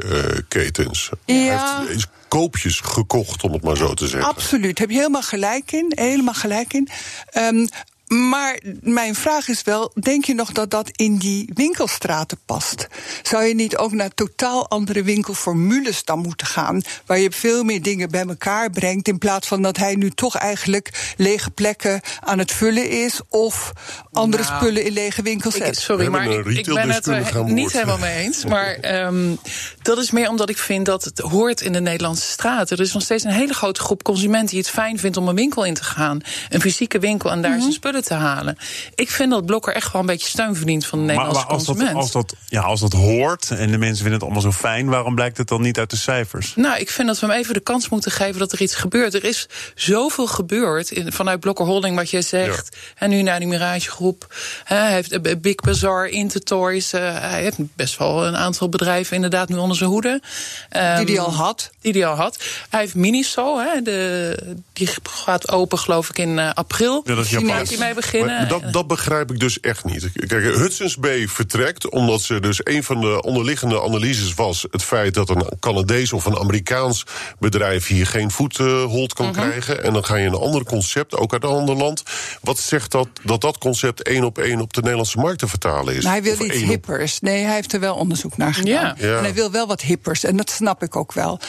ketens. 0.48 1.10
Ja. 1.26 1.78
Hij 1.78 1.94
heeft 1.94 2.08
koopjes 2.28 2.80
gekocht, 2.80 3.44
om 3.44 3.54
het 3.54 3.64
maar 3.64 3.78
zo 3.78 3.94
te 3.94 4.08
zeggen. 4.08 4.30
Absoluut, 4.30 4.80
heb 4.80 4.90
je 4.90 4.98
helemaal 4.98 5.22
gelijk 5.22 5.72
in. 5.72 5.92
Helemaal 5.96 6.34
gelijk 6.34 6.74
in. 6.74 6.90
Um, 7.38 7.68
maar 8.14 8.60
mijn 8.82 9.16
vraag 9.16 9.48
is 9.48 9.62
wel: 9.64 9.92
denk 10.02 10.26
je 10.26 10.34
nog 10.34 10.52
dat 10.52 10.70
dat 10.72 10.90
in 10.96 11.18
die 11.18 11.50
winkelstraten 11.54 12.40
past? 12.46 12.88
Zou 13.24 13.44
je 13.44 13.56
niet 13.56 13.78
ook 13.78 13.92
naar 13.92 14.10
totaal 14.14 14.70
andere 14.70 15.04
winkelformules 15.04 16.04
dan 16.04 16.20
moeten 16.20 16.48
gaan, 16.48 16.82
waar 17.06 17.20
je 17.20 17.32
veel 17.32 17.64
meer 17.64 17.82
dingen 17.82 18.10
bij 18.12 18.26
elkaar 18.28 18.70
brengt, 18.70 19.08
in 19.08 19.18
plaats 19.18 19.48
van 19.48 19.62
dat 19.62 19.78
hij 19.78 19.96
nu 19.96 20.10
toch 20.10 20.36
eigenlijk 20.38 21.14
lege 21.18 21.50
plekken 21.52 22.02
aan 22.20 22.40
het 22.40 22.52
vullen 22.52 22.90
is 22.90 23.20
of 23.30 23.72
andere 24.12 24.44
Nou, 24.44 24.56
spullen 24.56 24.86
in 24.86 24.94
lege 24.94 25.22
winkels 25.22 25.56
zet? 25.56 25.78
sorry, 25.78 26.08
maar 26.08 26.32
ik, 26.32 26.66
ben 26.74 26.90
het 26.90 27.06
er 27.06 27.30
boord. 27.34 27.48
niet 27.48 27.72
helemaal 27.72 27.98
mee 27.98 28.24
eens. 28.24 28.46
Maar 28.46 29.04
um, 29.06 29.38
dat 29.82 29.98
is 29.98 30.12
meer 30.12 30.30
omdat 30.30 30.50
ik 30.50 30.58
vind 30.58 30.86
dat 30.86 31.04
het 31.04 31.20
hoort 31.20 31.62
in 31.62 31.72
de 31.74 31.82
Nederlandse 31.82 32.28
straten. 32.32 32.78
Er 32.78 32.84
is 32.84 32.94
nog 32.94 33.04
steeds 33.04 33.24
een 33.24 33.32
hele 33.32 33.54
grote 33.54 33.80
groep 33.82 34.04
consumenten 34.04 34.50
die 34.50 34.60
het 34.60 34.70
fijn 34.70 35.00
vindt 35.00 35.18
om 35.18 35.28
een 35.28 35.36
winkel 35.36 35.64
in 35.66 35.74
te 35.74 35.84
gaan. 35.84 36.22
Een 36.50 36.62
fysieke 36.62 37.00
winkel 37.00 37.32
en 37.32 37.42
daar 37.42 37.52
Mhm. 37.52 37.60
zijn 37.62 37.74
spullen 37.74 38.03
te 38.04 38.14
halen. 38.14 38.58
Ik 38.96 39.10
vind 39.10 39.32
dat 39.32 39.46
Blokker 39.46 39.74
echt 39.74 39.92
wel 39.92 40.02
een 40.02 40.08
beetje 40.08 40.28
steun 40.28 40.56
verdient 40.56 40.86
van 40.86 41.00
de 41.00 41.06
Maar, 41.06 41.16
Nederlandse 41.16 41.46
maar 41.46 41.56
als, 41.56 41.66
dat, 41.66 41.76
consument. 41.76 42.04
als, 42.04 42.12
dat, 42.12 42.36
ja, 42.48 42.62
als 42.62 42.80
dat 42.80 42.94
hoort 42.94 43.52
en 43.52 43.72
de 43.72 43.78
mensen 43.78 43.96
vinden 43.98 44.14
het 44.14 44.24
allemaal 44.24 44.42
zo 44.42 44.52
fijn, 44.52 44.90
waarom 44.90 45.16
blijkt 45.16 45.38
het 45.38 45.48
dan 45.48 45.62
niet 45.62 45.80
uit 45.80 45.90
de 45.90 45.98
cijfers? 45.98 46.54
Nou, 46.56 46.80
ik 46.80 46.90
vind 46.90 47.08
dat 47.08 47.20
we 47.20 47.26
hem 47.26 47.36
even 47.36 47.54
de 47.54 47.60
kans 47.60 47.90
moeten 47.90 48.12
geven 48.12 48.40
dat 48.40 48.52
er 48.52 48.62
iets 48.62 48.76
gebeurt. 48.76 49.14
Er 49.14 49.24
is 49.24 49.48
zoveel 49.76 50.28
gebeurd 50.28 50.92
in, 50.92 51.12
vanuit 51.12 51.40
Blokker 51.40 51.66
Holding, 51.66 51.96
wat 51.96 52.10
jij 52.10 52.22
zegt. 52.22 52.78
En 52.96 53.10
nu 53.10 53.22
naar 53.22 53.40
die 53.40 53.48
Mirage 53.48 53.90
Groep. 53.90 54.36
Hij 54.64 54.92
heeft 54.92 55.42
Big 55.42 55.56
Bazaar, 55.56 56.08
Intertoys. 56.08 56.94
Uh, 56.94 57.02
hij 57.20 57.42
heeft 57.42 57.58
best 57.76 57.98
wel 57.98 58.26
een 58.26 58.38
aantal 58.38 58.70
bedrijven 58.70 59.16
inderdaad 59.16 59.50
nu 59.50 59.58
onder 59.58 59.78
zijn 59.78 59.90
hoede. 59.90 60.10
Um, 60.10 61.06
die 61.06 61.16
hij 61.16 61.26
al 61.26 61.34
had. 61.34 61.72
Die 61.82 61.92
hij 61.92 62.06
al 62.06 62.16
had. 62.16 62.38
Hij 62.70 62.80
heeft 62.80 62.96
Miniso, 62.96 63.60
hè, 63.60 63.82
de, 63.82 64.56
die 64.74 64.90
gaat 65.04 65.52
open 65.52 65.80
geloof 65.80 66.10
ik 66.10 66.18
in 66.18 66.38
uh, 66.38 66.50
april. 66.54 67.02
Ja, 67.06 67.16
dat 67.16 67.26
is 67.26 67.32
hij 67.32 67.42
mee 67.84 67.94
beginnen. 67.94 68.38
Maar 68.38 68.48
dat, 68.48 68.74
dat 68.74 68.88
begrijp 68.88 69.32
ik 69.32 69.40
dus 69.40 69.60
echt 69.60 69.86
niet. 69.86 70.10
Kijk, 70.28 70.44
Hudson's 70.44 70.98
Bay 70.98 71.28
vertrekt 71.28 71.90
omdat 71.90 72.22
ze 72.22 72.40
dus 72.40 72.60
een 72.64 72.84
van 72.84 73.02
de 73.02 73.22
onderliggende 73.22 73.82
analyses 73.82 74.34
was 74.34 74.66
het 74.72 74.84
feit 74.84 75.14
dat 75.14 75.30
een 75.30 75.46
Canadees 75.60 76.14
of 76.14 76.26
een 76.26 76.38
Amerikaans 76.38 77.06
bedrijf 77.40 77.88
hier 77.88 78.08
geen 78.08 78.32
voethold 78.32 79.14
kan 79.14 79.32
krijgen. 79.32 79.84
En 79.84 79.94
dan 79.94 80.06
ga 80.06 80.16
je 80.16 80.28
een 80.28 80.34
ander 80.36 80.64
concept, 80.64 81.16
ook 81.16 81.34
uit 81.34 81.44
een 81.44 81.50
ander 81.50 81.76
land. 81.76 82.04
Wat 82.42 82.60
zegt 82.60 82.92
dat 82.92 83.08
dat 83.24 83.42
dat 83.42 83.58
concept 83.58 84.04
één 84.04 84.24
op 84.24 84.38
één 84.38 84.62
op 84.62 84.74
de 84.74 84.82
Nederlandse 84.82 85.18
markt 85.18 85.40
te 85.40 85.48
vertalen 85.48 85.96
is? 85.96 86.04
Maar 86.04 86.12
hij 86.12 86.24
wil 86.24 86.34
Of 86.34 86.40
iets 86.40 86.54
één 86.54 86.64
op- 86.64 86.70
hippers. 86.70 87.20
Nee, 87.20 87.44
hij 87.44 87.54
heeft 87.54 87.74
er 87.74 87.80
wel 87.80 87.96
onderzoek 87.96 88.38
naar 88.38 88.54
gedaan. 88.54 88.72
Ja. 88.74 88.96
Ja. 89.08 89.18
En 89.18 89.24
hij 89.24 89.34
wil 89.34 89.52
wel 89.52 89.68
wat 89.68 89.82
hippers. 89.82 90.24
En 90.24 90.38
dat 90.38 90.50
snap 90.50 90.84
ik 90.84 90.96
ook 90.96 91.14
wel. 91.14 91.40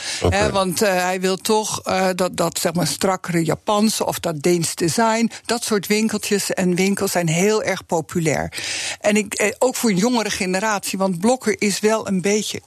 Want 0.53 0.83
uh, 0.83 0.88
hij 0.88 1.21
wil 1.21 1.37
toch 1.37 1.81
uh, 1.88 2.07
dat, 2.14 2.37
dat 2.37 2.59
zeg 2.59 2.75
maar 2.75 2.87
strakkere 2.87 3.45
Japanse 3.45 4.07
of 4.07 4.21
dat 4.21 4.43
Deens 4.43 4.75
design. 4.75 5.31
Dat 5.45 5.64
soort 5.64 5.87
winkeltjes 6.28 6.50
en 6.65 6.75
winkels 6.75 7.10
zijn 7.13 7.28
heel 7.28 7.63
erg 7.63 7.87
populair. 7.87 8.52
En 9.00 9.17
ik, 9.17 9.34
eh, 9.34 9.52
ook 9.58 9.75
voor 9.76 9.91
een 9.91 9.97
jongere 9.97 10.30
generatie. 10.30 10.99
Want 10.99 11.19
Blokker 11.21 11.56
is 11.58 11.80
wel 11.80 12.08
een 12.08 12.21
beetje 12.21 12.60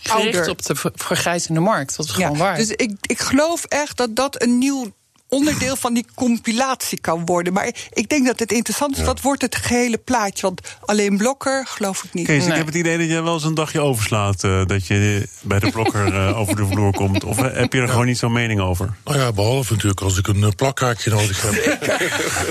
Gericht 0.00 0.48
op 0.48 0.62
de 0.62 0.74
ver- 0.74 0.92
vergrijzende 0.94 1.60
markt. 1.60 1.96
Dat 1.96 2.06
is 2.06 2.12
gewoon 2.12 2.36
waar. 2.36 2.56
Dus 2.56 2.70
ik, 2.70 2.90
ik 3.00 3.18
geloof 3.20 3.64
echt 3.64 3.96
dat 3.96 4.16
dat 4.16 4.42
een 4.42 4.58
nieuw 4.58 4.92
onderdeel 5.28 5.76
van 5.76 5.94
die 5.94 6.06
compilatie 6.14 7.00
kan 7.00 7.24
worden. 7.26 7.52
Maar 7.52 7.74
ik 7.92 8.08
denk 8.08 8.26
dat 8.26 8.38
het 8.38 8.52
interessant 8.52 8.98
is, 8.98 9.04
wat 9.04 9.20
wordt 9.20 9.42
het 9.42 9.56
gehele 9.56 9.98
plaatje? 9.98 10.42
Want 10.42 10.60
alleen 10.80 11.16
Blokker 11.16 11.66
geloof 11.66 12.04
ik 12.04 12.14
niet. 12.14 12.26
Kees, 12.26 12.46
ik 12.46 12.52
heb 12.54 12.66
het 12.66 12.74
idee 12.74 12.98
dat 12.98 13.06
jij 13.08 13.22
wel 13.22 13.34
eens 13.34 13.44
een 13.44 13.54
dagje 13.54 13.80
overslaat. 13.80 14.44
eh, 14.44 14.66
dat 14.66 14.86
je 14.86 15.28
bij 15.42 15.58
de 15.58 15.70
blokker 15.70 16.14
eh, 16.28 16.38
over 16.38 16.56
de 16.56 16.66
vloer 16.66 16.92
komt. 16.92 17.24
Of 17.24 17.38
eh, 17.38 17.56
heb 17.56 17.72
je 17.72 17.80
er 17.80 17.88
gewoon 17.88 18.06
niet 18.06 18.18
zo'n 18.18 18.32
mening 18.32 18.60
over? 18.60 18.94
Nou 19.04 19.18
ja, 19.18 19.32
behalve 19.32 19.72
natuurlijk 19.72 20.00
als 20.00 20.18
ik 20.18 20.26
een 20.26 20.54
plakkaakje 20.54 21.10
nodig 21.10 21.42
heb. 21.42 21.52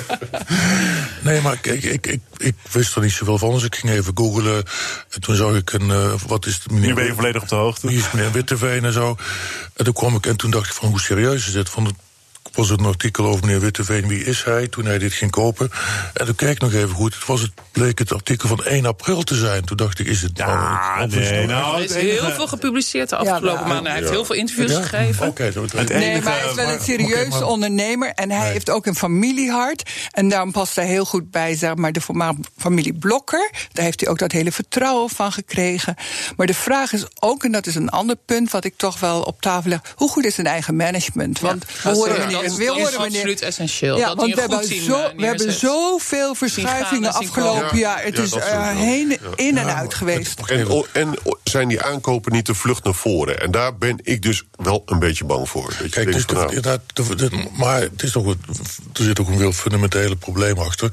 nee, 1.28 1.42
maar 1.42 1.54
ik, 1.54 1.66
ik, 1.84 2.08
ik, 2.08 2.22
ik 2.38 2.56
wist 2.72 2.96
er 2.96 3.02
niet 3.02 3.12
zoveel 3.12 3.38
van, 3.38 3.54
dus 3.54 3.64
ik 3.64 3.76
ging 3.76 3.94
even 3.94 4.12
googlen. 4.16 4.64
En 5.10 5.22
toen 5.22 5.36
zag 5.36 5.56
ik 5.56 5.74
een, 5.74 5.92
eh, 5.92 6.14
wat 6.28 6.46
is 6.46 6.54
het, 6.54 6.72
meneer... 6.72 6.88
Nu 6.88 6.94
ben 6.94 7.06
je 7.06 7.14
volledig 7.14 7.42
op 7.42 7.48
de 7.48 7.56
hoogte. 7.56 7.88
Wie 7.88 7.98
is 7.98 8.12
meneer 8.12 8.32
Witteveen 8.32 8.86
en 8.86 8.94
zo. 8.94 9.16
En 9.74 9.86
toen 9.86 9.94
kwam 9.94 10.16
ik 10.16 10.26
en 10.26 10.36
toen 10.38 10.52
dacht 10.52 10.68
ik 10.68 10.74
van 10.74 10.90
hoe 10.90 11.00
serieus 11.00 11.48
is 11.48 11.54
dit? 11.54 11.70
Van 11.70 11.86
het 11.86 11.96
was 12.54 12.70
het 12.70 12.80
een 12.80 12.86
artikel 12.86 13.26
over 13.26 13.46
meneer 13.46 13.60
Witteveen, 13.60 14.08
wie 14.08 14.24
is 14.26 14.44
hij, 14.44 14.68
toen 14.68 14.86
hij 14.86 14.98
dit 14.98 15.14
ging 15.14 15.32
kopen. 15.32 15.72
En 16.14 16.26
toen 16.26 16.36
keek 16.36 16.50
ik 16.50 16.60
nog 16.62 16.74
even 16.74 16.90
goed, 16.96 17.14
het 17.16 17.26
was 17.26 17.42
het, 17.42 17.52
bleek 17.72 18.00
het 18.00 18.14
artikel 18.14 18.48
van 18.48 18.64
1 18.64 18.86
april 18.86 19.24
te 19.24 19.36
zijn. 19.36 19.64
Toen 19.66 19.78
dacht 19.78 20.00
ik, 20.00 20.08
is 20.08 20.22
het 20.22 20.38
nou... 20.38 20.52
Ja, 20.52 20.96
het 21.00 21.16
nee, 21.16 21.32
nou 21.32 21.48
nou, 21.48 21.76
er 21.76 21.82
het 21.82 21.90
is 21.90 21.96
enige- 21.96 22.26
heel 22.26 22.34
veel 22.36 22.48
gepubliceerd 22.48 23.10
de 23.10 23.16
afgelopen 23.16 23.68
maanden. 23.68 23.92
Hij 23.92 24.00
heeft 24.00 24.12
heel 24.12 24.26
veel 24.26 24.36
interviews 24.36 24.72
Ja? 24.72 24.82
gegeven. 24.82 25.28
Oké, 25.28 25.52
dat- 25.52 25.72
Het 25.72 25.90
Nee, 25.90 26.22
maar 26.22 26.40
hij 26.40 26.50
is 26.50 26.56
wel 26.56 26.66
maar- 26.66 26.74
een 26.74 26.82
serieuze 26.82 27.30
maar- 27.30 27.44
ondernemer. 27.48 28.12
En 28.16 28.32
hij 28.32 28.40
Nee. 28.44 28.52
heeft 28.52 28.70
ook 28.70 28.86
een 28.86 28.96
familiehart. 28.96 29.90
En 30.12 30.30
daarom 30.30 30.52
past 30.52 30.76
hij 30.76 30.86
heel 30.86 31.06
goed 31.06 31.32
bij 31.32 31.56
zeg 31.56 31.76
maar, 31.76 31.92
de 31.92 32.02
voormalige 32.02 32.42
familie 32.58 32.94
Blokker. 32.94 33.52
Daar 33.72 33.86
heeft 33.86 34.00
hij 34.00 34.10
ook 34.10 34.20
dat 34.20 34.32
hele 34.32 34.52
vertrouwen 34.52 35.10
van 35.10 35.32
gekregen. 35.32 35.96
Maar 36.36 36.48
de 36.48 36.54
vraag 36.54 36.94
is 36.94 37.06
ook, 37.20 37.44
en 37.44 37.52
dat 37.52 37.68
is 37.68 37.76
een 37.76 37.90
ander 37.90 38.16
punt 38.26 38.52
wat 38.52 38.64
ik 38.66 38.74
toch 38.78 39.00
wel 39.00 39.22
op 39.22 39.42
tafel 39.42 39.70
leg. 39.70 39.80
Hoe 39.96 40.10
goed 40.10 40.26
is 40.26 40.36
zijn 40.36 40.48
eigen 40.48 40.76
management? 40.76 41.40
Want 41.40 41.66
we 41.84 41.90
horen 41.90 42.20
meneer. 42.20 42.43
Is- 42.44 42.56
We 42.58 42.66
dat 42.66 42.76
is 42.78 42.82
horen 42.84 43.02
meneer. 43.02 43.16
absoluut 43.18 43.42
essentieel. 43.42 43.98
Ja, 43.98 44.08
dat 44.08 44.16
want 44.18 44.36
hij 44.36 44.48
we 44.48 44.54
hebben, 44.56 44.82
zo, 44.82 44.94
eh, 45.00 45.10
we 45.18 45.26
hebben 45.26 45.52
zoveel 45.54 46.36
verschuivingen 46.36 47.14
afgelopen 47.14 47.78
jaar. 47.78 48.04
Het 48.04 48.18
is 48.20 48.32
er 48.32 48.42
sowieso. 48.42 48.80
heen, 48.84 49.18
in 49.36 49.58
en 49.58 49.76
uit 49.76 49.94
geweest. 49.94 50.40
En, 50.94 51.14
zijn 51.44 51.68
die 51.68 51.82
aankopen 51.82 52.32
niet 52.32 52.46
de 52.46 52.54
vlucht 52.56 52.84
naar 52.84 52.94
voren? 52.94 53.40
En 53.42 53.52
daar 53.52 53.78
ben 53.78 54.00
ik 54.04 54.22
dus 54.22 54.44
wel 54.56 54.84
een 54.86 55.00
beetje 55.00 55.26
bang 55.26 55.50
voor. 55.50 55.74
Dat 55.80 55.90
Kijk, 55.90 56.12
toch, 56.12 56.38
nou, 56.38 56.48
inderdaad, 56.48 56.82
de- 56.94 57.16
de- 57.16 57.46
maar 57.58 57.82
het 57.82 58.04
is 58.04 58.12
toch, 58.12 58.26
een- 58.26 58.42
er 58.94 59.04
zit 59.04 59.20
ook 59.20 59.28
een 59.28 59.38
heel 59.38 59.52
fundamentele 59.52 60.16
probleem 60.16 60.58
achter. 60.58 60.90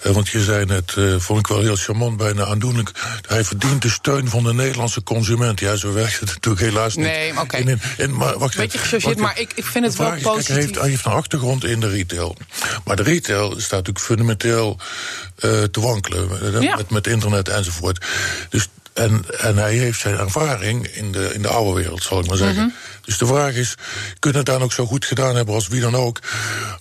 Eh, 0.00 0.12
want 0.12 0.28
je 0.28 0.40
zei 0.44 0.64
net, 0.64 0.94
eh, 0.96 1.14
vond 1.18 1.38
ik 1.38 1.46
wel 1.46 1.60
heel 1.60 1.76
charmant, 1.76 2.16
bijna 2.16 2.44
aandoenlijk. 2.44 2.90
Hij 3.28 3.44
verdient 3.44 3.82
de 3.82 3.90
steun 3.90 4.28
van 4.28 4.42
de 4.44 4.54
Nederlandse 4.54 5.02
consument. 5.02 5.60
Ja, 5.60 5.76
zo 5.76 5.92
werkt 5.92 6.20
het 6.20 6.28
natuurlijk 6.34 6.62
helaas 6.64 6.94
niet. 6.96 7.06
Nee, 7.06 7.32
maar 7.32 7.42
oké. 7.42 7.76
Maar 8.08 8.38
wacht 8.38 8.56
Beetje 8.56 8.78
gechargeerd, 8.78 9.18
maar 9.18 9.38
ik- 9.38 9.52
ik 9.54 9.64
vind 9.64 9.84
het 9.84 9.96
wel 9.96 10.08
kijk, 10.10 10.22
positief. 10.22 10.48
Hij 10.54 10.62
heeft, 10.64 10.80
hij 10.80 10.89
heeft 10.90 11.04
een 11.04 11.12
achtergrond 11.12 11.64
in 11.64 11.80
de 11.80 11.88
retail. 11.88 12.36
Maar 12.84 12.96
de 12.96 13.02
retail 13.02 13.50
staat 13.50 13.70
natuurlijk 13.70 14.04
fundamenteel 14.04 14.78
eh, 15.36 15.62
te 15.62 15.80
wankelen. 15.80 16.54
eh, 16.54 16.62
Ja. 16.62 16.76
Met, 16.76 16.90
met 16.90 17.06
internet 17.06 17.48
enzovoort. 17.48 18.04
Dus, 18.48 18.68
en, 18.92 19.24
en 19.38 19.56
hij 19.56 19.74
heeft 19.74 20.00
zijn 20.00 20.18
ervaring 20.18 20.86
in 20.86 21.12
de, 21.12 21.30
in 21.34 21.42
de 21.42 21.48
oude 21.48 21.80
wereld, 21.80 22.02
zal 22.02 22.20
ik 22.20 22.26
maar 22.26 22.36
zeggen. 22.36 22.62
Mhm. 22.64 22.74
Dus 23.04 23.18
de 23.18 23.26
vraag 23.26 23.54
is, 23.54 23.74
kunnen 24.18 24.38
het 24.38 24.48
dan 24.48 24.62
ook 24.62 24.72
zo 24.72 24.86
goed 24.86 25.04
gedaan 25.04 25.36
hebben 25.36 25.54
als 25.54 25.68
wie 25.68 25.80
dan 25.80 25.94
ook? 25.94 26.20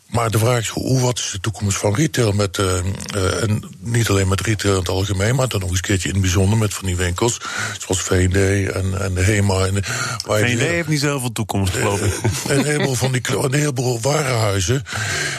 Maar 0.09 0.31
de 0.31 0.39
vraag 0.39 0.59
is, 0.59 0.67
hoe, 0.67 0.99
wat 0.99 1.17
is 1.19 1.29
de 1.31 1.39
toekomst 1.39 1.77
van 1.77 1.95
retail? 1.95 2.31
Met, 2.31 2.57
eh, 2.57 2.77
eh, 2.77 3.43
en 3.43 3.63
niet 3.79 4.09
alleen 4.09 4.27
met 4.27 4.41
retail 4.41 4.73
in 4.73 4.79
het 4.79 4.89
algemeen, 4.89 5.35
maar 5.35 5.47
dan 5.47 5.59
nog 5.59 5.69
eens 5.69 5.77
een 5.77 5.83
keertje 5.85 6.07
in 6.07 6.13
het 6.13 6.23
bijzonder 6.23 6.57
met 6.57 6.73
van 6.73 6.85
die 6.85 6.95
winkels. 6.95 7.37
Zoals 7.79 8.01
V&D 8.01 8.35
en, 8.73 9.01
en 9.01 9.13
de 9.13 9.21
HEMA. 9.21 9.65
En 9.65 9.73
de, 9.73 9.81
waar 10.25 10.39
je 10.39 10.45
Geen 10.45 10.55
die- 10.55 10.63
idee 10.65 10.75
heeft 10.75 10.87
niet 10.87 10.99
zoveel 10.99 11.31
toekomst, 11.31 11.73
geloof 11.73 12.01
ik. 12.01 12.13
een 12.47 12.65
heleboel 12.65 12.95
van 12.95 13.11
die 13.11 13.21
een 13.37 13.53
heleboel 13.53 13.99
warenhuizen. 14.01 14.83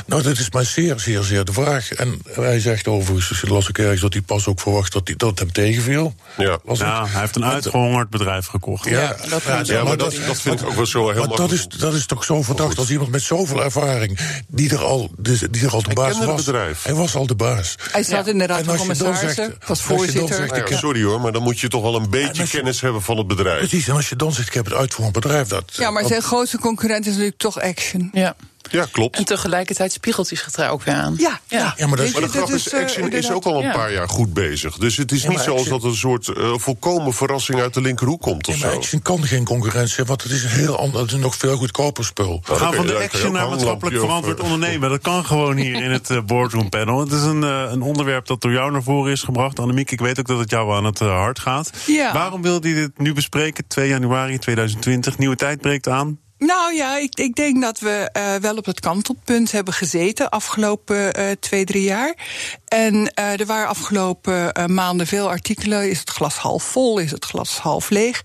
Nou, 0.06 0.22
dat 0.22 0.38
is 0.38 0.50
maar 0.50 0.64
zeer, 0.64 0.98
zeer, 1.00 1.22
zeer 1.22 1.44
de 1.44 1.52
vraag. 1.52 1.92
En 1.92 2.20
hij 2.30 2.61
zegt 2.61 2.87
overigens, 2.88 3.42
las 3.48 3.68
ik 3.68 3.78
ergens 3.78 4.00
dat 4.00 4.12
hij 4.12 4.22
pas 4.22 4.46
ook 4.46 4.61
verwacht 4.61 4.92
dat, 4.92 5.06
hij, 5.06 5.16
dat 5.16 5.30
het 5.30 5.38
hem 5.38 5.52
tegenviel. 5.52 6.14
ja. 6.37 6.59
Was 6.64 6.78
ja, 6.78 7.06
hij 7.06 7.20
heeft 7.20 7.36
een 7.36 7.44
uitgehongerd 7.44 8.10
bedrijf 8.10 8.46
gekocht. 8.46 8.88
Ja, 8.88 9.00
ja, 9.00 9.16
dat, 9.28 9.66
ja, 9.66 9.84
maar 9.84 9.96
dat, 9.96 10.14
dat 10.26 10.40
vind 10.40 10.60
ik 10.60 10.66
ook 10.66 10.74
wel 10.74 10.86
zo 10.86 11.10
heel 11.10 11.26
maar 11.26 11.36
dat 11.36 11.52
is, 11.52 11.68
dat 11.68 11.94
is 11.94 12.06
toch 12.06 12.24
zo 12.24 12.42
verdacht 12.42 12.78
als 12.78 12.90
iemand 12.90 13.10
met 13.10 13.22
zoveel 13.22 13.64
ervaring... 13.64 14.18
die 14.48 14.70
er 14.70 14.84
al, 14.84 15.10
die 15.50 15.64
er 15.64 15.70
al 15.70 15.82
de 15.82 15.94
baas 15.94 16.24
was. 16.24 16.44
Bedrijf. 16.44 16.82
Hij 16.82 16.94
was 16.94 17.14
al 17.14 17.26
de 17.26 17.34
baas. 17.34 17.74
Hij 17.90 18.02
zat 18.02 18.26
in 18.26 18.38
de 18.38 18.46
raad 18.46 18.64
van 18.64 18.76
commissarissen, 18.76 19.54
was 19.66 19.82
voorzitter. 19.82 20.48
Zegt, 20.48 20.78
sorry 20.78 21.02
hoor, 21.02 21.20
maar 21.20 21.32
dan 21.32 21.42
moet 21.42 21.60
je 21.60 21.68
toch 21.68 21.82
wel 21.82 21.94
een 21.94 22.10
beetje 22.10 22.48
kennis 22.48 22.80
hebben 22.80 23.02
van 23.02 23.16
het 23.16 23.26
bedrijf. 23.26 23.58
Precies, 23.58 23.88
en 23.88 23.94
als 23.94 24.08
je 24.08 24.16
dan 24.16 24.32
zegt, 24.32 24.48
ik 24.48 24.54
heb 24.54 24.64
het 24.64 24.74
uitvoerend 24.74 25.14
bedrijf... 25.14 25.48
Dat, 25.48 25.64
ja, 25.72 25.90
maar 25.90 26.04
zijn 26.04 26.22
grootste 26.22 26.58
concurrent 26.58 27.04
is 27.06 27.12
natuurlijk 27.12 27.38
toch 27.38 27.60
Action. 27.60 28.10
Ja. 28.12 28.36
Ja, 28.70 28.87
klopt. 28.90 29.16
En 29.16 29.24
tegelijkertijd 29.24 29.92
spiegelt 29.92 30.28
hij 30.28 30.38
zich 30.38 30.54
er 30.54 30.70
ook 30.70 30.83
weer 30.83 30.94
aan. 30.94 31.14
Ja, 31.18 31.40
ja. 31.48 31.74
ja 31.76 31.87
maar, 31.87 31.96
dat, 31.96 32.12
maar 32.12 32.22
de 32.22 32.28
grap 32.28 32.50
is, 32.50 32.74
Action 32.74 33.12
is 33.12 33.30
ook 33.30 33.44
al 33.44 33.64
een 33.64 33.72
paar 33.72 33.92
jaar 33.92 34.09
goed 34.09 34.33
bezig. 34.33 34.76
Dus 34.76 34.96
het 34.96 35.12
is 35.12 35.26
niet 35.26 35.40
zoals 35.40 35.68
dat 35.68 35.85
een 35.85 35.94
soort 35.94 36.26
uh, 36.26 36.52
volkomen 36.56 37.14
verrassing 37.14 37.61
uit 37.61 37.74
de 37.74 37.80
linkerhoek 37.80 38.20
komt 38.20 38.48
of 38.48 38.56
zo. 38.56 38.68
Action 38.68 39.02
kan 39.02 39.24
geen 39.24 39.44
concurrentie 39.44 40.04
want 40.04 40.22
het 40.22 40.33
is 40.33 40.42
een 40.42 40.50
heel 40.50 40.78
ander, 40.78 41.00
het 41.00 41.09
is 41.09 41.14
een 41.14 41.20
nog 41.20 41.37
veel 41.37 41.56
goedkoper 41.56 42.04
spul. 42.04 42.42
We 42.44 42.54
gaan 42.54 42.74
van 42.74 42.87
de 42.87 42.94
Action 42.94 43.33
naar 43.33 43.48
maatschappelijk 43.48 43.98
verantwoord 43.98 44.38
eh, 44.38 44.44
ondernemen. 44.44 44.90
Dat 44.90 45.02
kan 45.02 45.24
gewoon 45.24 45.56
hier 45.56 45.83
in 45.83 45.90
het 45.90 46.26
boardroom 46.26 46.68
panel. 46.68 47.00
Het 47.00 47.12
is 47.12 47.22
een, 47.22 47.42
uh, 47.42 47.66
een 47.70 47.83
onderwerp 47.83 48.26
dat 48.26 48.40
door 48.40 48.52
jou 48.52 48.72
naar 48.72 48.83
voren 48.83 49.12
is 49.12 49.22
gebracht. 49.22 49.59
Annemiek, 49.59 49.90
ik 49.90 50.00
weet 50.00 50.18
ook 50.18 50.26
dat 50.26 50.38
het 50.38 50.50
jou 50.50 50.74
aan 50.74 50.85
het 50.85 50.98
hart 50.98 51.38
gaat. 51.38 51.70
Ja. 51.87 52.12
Waarom 52.12 52.42
wilde 52.42 52.68
je 52.68 52.74
dit 52.74 52.98
nu 52.98 53.12
bespreken? 53.12 53.66
2 53.66 53.88
januari 53.88 54.38
2020, 54.38 55.18
nieuwe 55.18 55.37
tijd 55.37 55.61
breekt 55.61 55.88
aan. 55.88 56.18
Nou 56.40 56.74
ja, 56.74 56.96
ik, 56.96 57.18
ik 57.18 57.35
denk 57.35 57.62
dat 57.62 57.79
we 57.79 58.11
uh, 58.16 58.35
wel 58.35 58.57
op 58.57 58.64
het 58.64 58.81
kantelpunt 58.81 59.53
hebben 59.53 59.74
gezeten 59.74 60.29
afgelopen 60.29 61.20
uh, 61.20 61.31
twee, 61.40 61.64
drie 61.64 61.83
jaar. 61.83 62.14
En 62.68 62.94
uh, 62.94 63.40
er 63.40 63.46
waren 63.46 63.68
afgelopen 63.68 64.53
maanden 64.72 65.07
veel 65.07 65.29
artikelen. 65.29 65.90
Is 65.90 65.98
het 65.98 66.11
glas 66.11 66.37
half 66.37 66.62
vol? 66.62 66.98
Is 66.98 67.11
het 67.11 67.24
glas 67.24 67.59
half 67.59 67.90
leeg? 67.90 68.24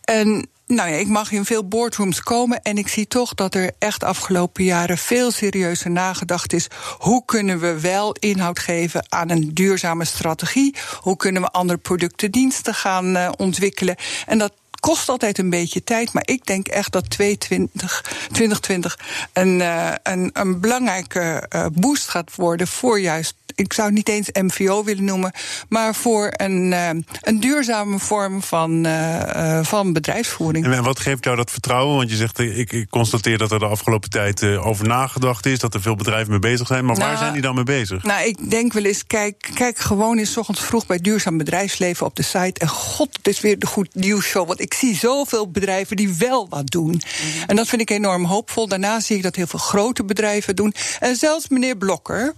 En 0.00 0.48
nou 0.66 0.90
ja, 0.90 0.96
ik 0.96 1.08
mag 1.08 1.32
in 1.32 1.44
veel 1.44 1.68
boardrooms 1.68 2.22
komen 2.22 2.62
en 2.62 2.78
ik 2.78 2.88
zie 2.88 3.06
toch 3.06 3.34
dat 3.34 3.54
er 3.54 3.70
echt 3.78 4.04
afgelopen 4.04 4.64
jaren 4.64 4.98
veel 4.98 5.30
serieuzer 5.30 5.90
nagedacht 5.90 6.52
is. 6.52 6.68
Hoe 6.98 7.24
kunnen 7.24 7.60
we 7.60 7.80
wel 7.80 8.12
inhoud 8.18 8.58
geven 8.58 9.04
aan 9.08 9.30
een 9.30 9.54
duurzame 9.54 10.04
strategie? 10.04 10.74
Hoe 11.00 11.16
kunnen 11.16 11.42
we 11.42 11.48
andere 11.50 11.78
producten, 11.78 12.30
diensten 12.30 12.74
gaan 12.74 13.38
ontwikkelen? 13.38 13.96
En 14.26 14.38
dat 14.38 14.52
kost 14.84 15.08
altijd 15.08 15.38
een 15.38 15.50
beetje 15.50 15.84
tijd. 15.84 16.12
Maar 16.12 16.22
ik 16.26 16.46
denk 16.46 16.68
echt 16.68 16.92
dat 16.92 17.10
2020, 17.10 18.02
2020 18.32 18.98
een, 19.32 19.60
uh, 19.60 19.92
een, 20.02 20.30
een 20.32 20.60
belangrijke 20.60 21.46
uh, 21.54 21.66
boost 21.72 22.08
gaat 22.08 22.34
worden 22.34 22.66
voor 22.66 23.00
juist 23.00 23.34
ik 23.54 23.72
zou 23.72 23.86
het 23.86 23.96
niet 23.96 24.08
eens 24.08 24.28
MVO 24.32 24.84
willen 24.84 25.04
noemen, 25.04 25.32
maar 25.68 25.94
voor 25.94 26.32
een, 26.36 26.72
uh, 26.72 26.88
een 27.20 27.40
duurzame 27.40 27.98
vorm 27.98 28.42
van, 28.42 28.86
uh, 28.86 29.64
van 29.64 29.92
bedrijfsvoering. 29.92 30.66
En 30.66 30.82
wat 30.82 31.00
geeft 31.00 31.24
jou 31.24 31.36
dat 31.36 31.50
vertrouwen? 31.50 31.96
Want 31.96 32.10
je 32.10 32.16
zegt, 32.16 32.38
ik, 32.38 32.72
ik 32.72 32.90
constateer 32.90 33.38
dat 33.38 33.52
er 33.52 33.58
de 33.58 33.66
afgelopen 33.66 34.10
tijd 34.10 34.42
uh, 34.42 34.66
over 34.66 34.88
nagedacht 34.88 35.46
is, 35.46 35.58
dat 35.58 35.74
er 35.74 35.82
veel 35.82 35.96
bedrijven 35.96 36.30
mee 36.30 36.38
bezig 36.38 36.66
zijn. 36.66 36.84
Maar 36.84 36.96
nou, 36.96 37.08
waar 37.08 37.18
zijn 37.18 37.32
die 37.32 37.42
dan 37.42 37.54
mee 37.54 37.64
bezig? 37.64 38.02
Nou, 38.02 38.26
ik 38.26 38.50
denk 38.50 38.72
wel 38.72 38.84
eens, 38.84 39.06
kijk, 39.06 39.50
kijk 39.54 39.78
gewoon 39.78 40.18
eens 40.18 40.36
ochtends 40.36 40.60
vroeg 40.60 40.86
bij 40.86 40.98
Duurzaam 40.98 41.38
Bedrijfsleven 41.38 42.06
op 42.06 42.16
de 42.16 42.22
site. 42.22 42.60
En 42.60 42.68
god, 42.68 43.16
het 43.16 43.28
is 43.28 43.40
weer 43.40 43.58
de 43.58 43.66
goed 43.66 43.94
nieuwsshow. 43.94 44.46
Want 44.46 44.60
ik 44.60 44.74
zie 44.74 44.96
zoveel 44.96 45.50
bedrijven 45.50 45.96
die 45.96 46.14
wel 46.14 46.48
wat 46.48 46.70
doen. 46.70 46.84
Mm 46.84 47.00
-hmm. 47.00 47.42
En 47.46 47.56
dat 47.56 47.68
vind 47.68 47.80
ik 47.80 47.90
enorm 47.90 48.24
hoopvol. 48.24 48.68
Daarna 48.68 49.00
zie 49.00 49.16
ik 49.16 49.22
dat 49.22 49.36
heel 49.36 49.46
veel 49.46 49.58
grote 49.58 50.04
bedrijven 50.04 50.56
doen. 50.56 50.74
En 51.00 51.16
zelfs 51.16 51.48
meneer 51.48 51.76
Blokker, 51.76 52.34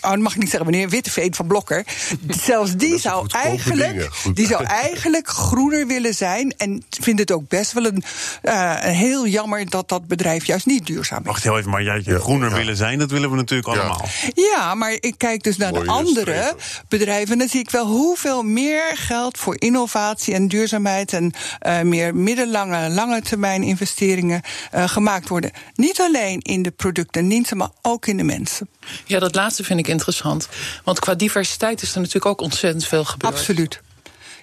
oh, 0.00 0.10
dat 0.10 0.18
mag 0.18 0.32
ik 0.32 0.38
niet 0.38 0.50
zeggen, 0.50 0.70
meneer 0.70 0.88
Witteveen 0.88 1.34
van 1.34 1.46
Blokker. 1.46 1.86
Zelfs 2.28 2.76
die 2.76 2.98
zou 2.98 3.26
eigenlijk, 3.28 4.10
die 4.34 4.46
zou 4.46 4.64
eigenlijk 4.64 5.28
groener 5.28 5.86
willen 5.86 6.14
zijn. 6.14 6.54
En 6.56 6.82
vindt 7.00 7.20
het 7.20 7.32
ook 7.32 7.48
best 7.48 7.72
wel 7.72 7.86
een, 7.86 8.02
uh, 8.42 8.74
heel 8.76 9.26
jammer 9.26 9.70
dat 9.70 9.88
dat 9.88 10.06
bedrijf 10.06 10.44
juist 10.44 10.66
niet 10.66 10.86
duurzaam 10.86 11.20
is. 11.20 11.26
Wacht 11.26 11.42
heel 11.42 11.58
even, 11.58 11.70
maar 11.70 11.82
jij 11.82 12.02
ja, 12.04 12.18
groener 12.18 12.50
ja. 12.50 12.56
willen 12.56 12.76
zijn, 12.76 12.98
dat 12.98 13.10
willen 13.10 13.30
we 13.30 13.36
natuurlijk 13.36 13.68
ja. 13.68 13.80
allemaal. 13.80 14.04
Ja, 14.34 14.74
maar 14.74 14.96
ik 15.00 15.14
kijk 15.16 15.42
dus 15.42 15.56
naar 15.56 15.72
Mooie 15.72 15.84
de 15.84 15.90
andere 15.90 16.20
streven. 16.20 16.56
bedrijven. 16.88 17.32
En 17.32 17.38
dan 17.38 17.48
zie 17.48 17.60
ik 17.60 17.70
wel 17.70 17.86
hoeveel 17.86 18.42
meer 18.42 18.90
geld 18.94 19.38
voor 19.38 19.60
innovatie 19.60 20.34
en 20.34 20.48
duurzaamheid. 20.48 21.12
en 21.12 21.32
uh, 21.66 21.80
meer 21.80 22.14
middellange, 22.14 22.88
lange 22.88 23.22
termijn 23.22 23.62
investeringen 23.62 24.42
uh, 24.74 24.88
gemaakt 24.88 25.28
worden. 25.28 25.50
Niet 25.74 26.00
alleen 26.00 26.40
in 26.40 26.62
de 26.62 26.70
producten 26.70 27.22
en 27.22 27.28
diensten, 27.28 27.56
maar 27.56 27.70
ook 27.82 28.06
in 28.06 28.16
de 28.16 28.24
mensen. 28.24 28.68
Ja, 29.04 29.18
dat 29.18 29.34
laatste 29.34 29.64
vind 29.64 29.78
ik 29.78 29.88
interessant. 29.88 30.48
Want 30.84 30.98
qua 30.98 31.14
diversiteit 31.14 31.82
is 31.82 31.92
er 31.92 31.98
natuurlijk 31.98 32.26
ook 32.26 32.40
ontzettend 32.40 32.86
veel 32.86 33.04
gebeurd. 33.04 33.32
Absoluut. 33.34 33.80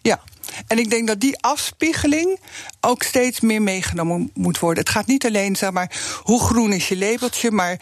Ja. 0.02 0.22
En 0.68 0.80
ik 0.80 0.90
denk 0.90 1.08
dat 1.08 1.20
die 1.20 1.42
afspiegeling 1.42 2.40
ook 2.82 3.04
steeds 3.04 3.40
meer 3.40 3.62
meegenomen 3.62 4.32
moet 4.34 4.60
worden. 4.60 4.84
Het 4.84 4.94
gaat 4.94 5.08
niet 5.08 5.26
alleen, 5.26 5.56
zeg 5.56 5.72
maar, 5.72 5.92
hoe 6.22 6.42
groen 6.42 6.72
is 6.72 6.88
je 6.88 6.98
labeltje, 6.98 7.52
maar 7.52 7.80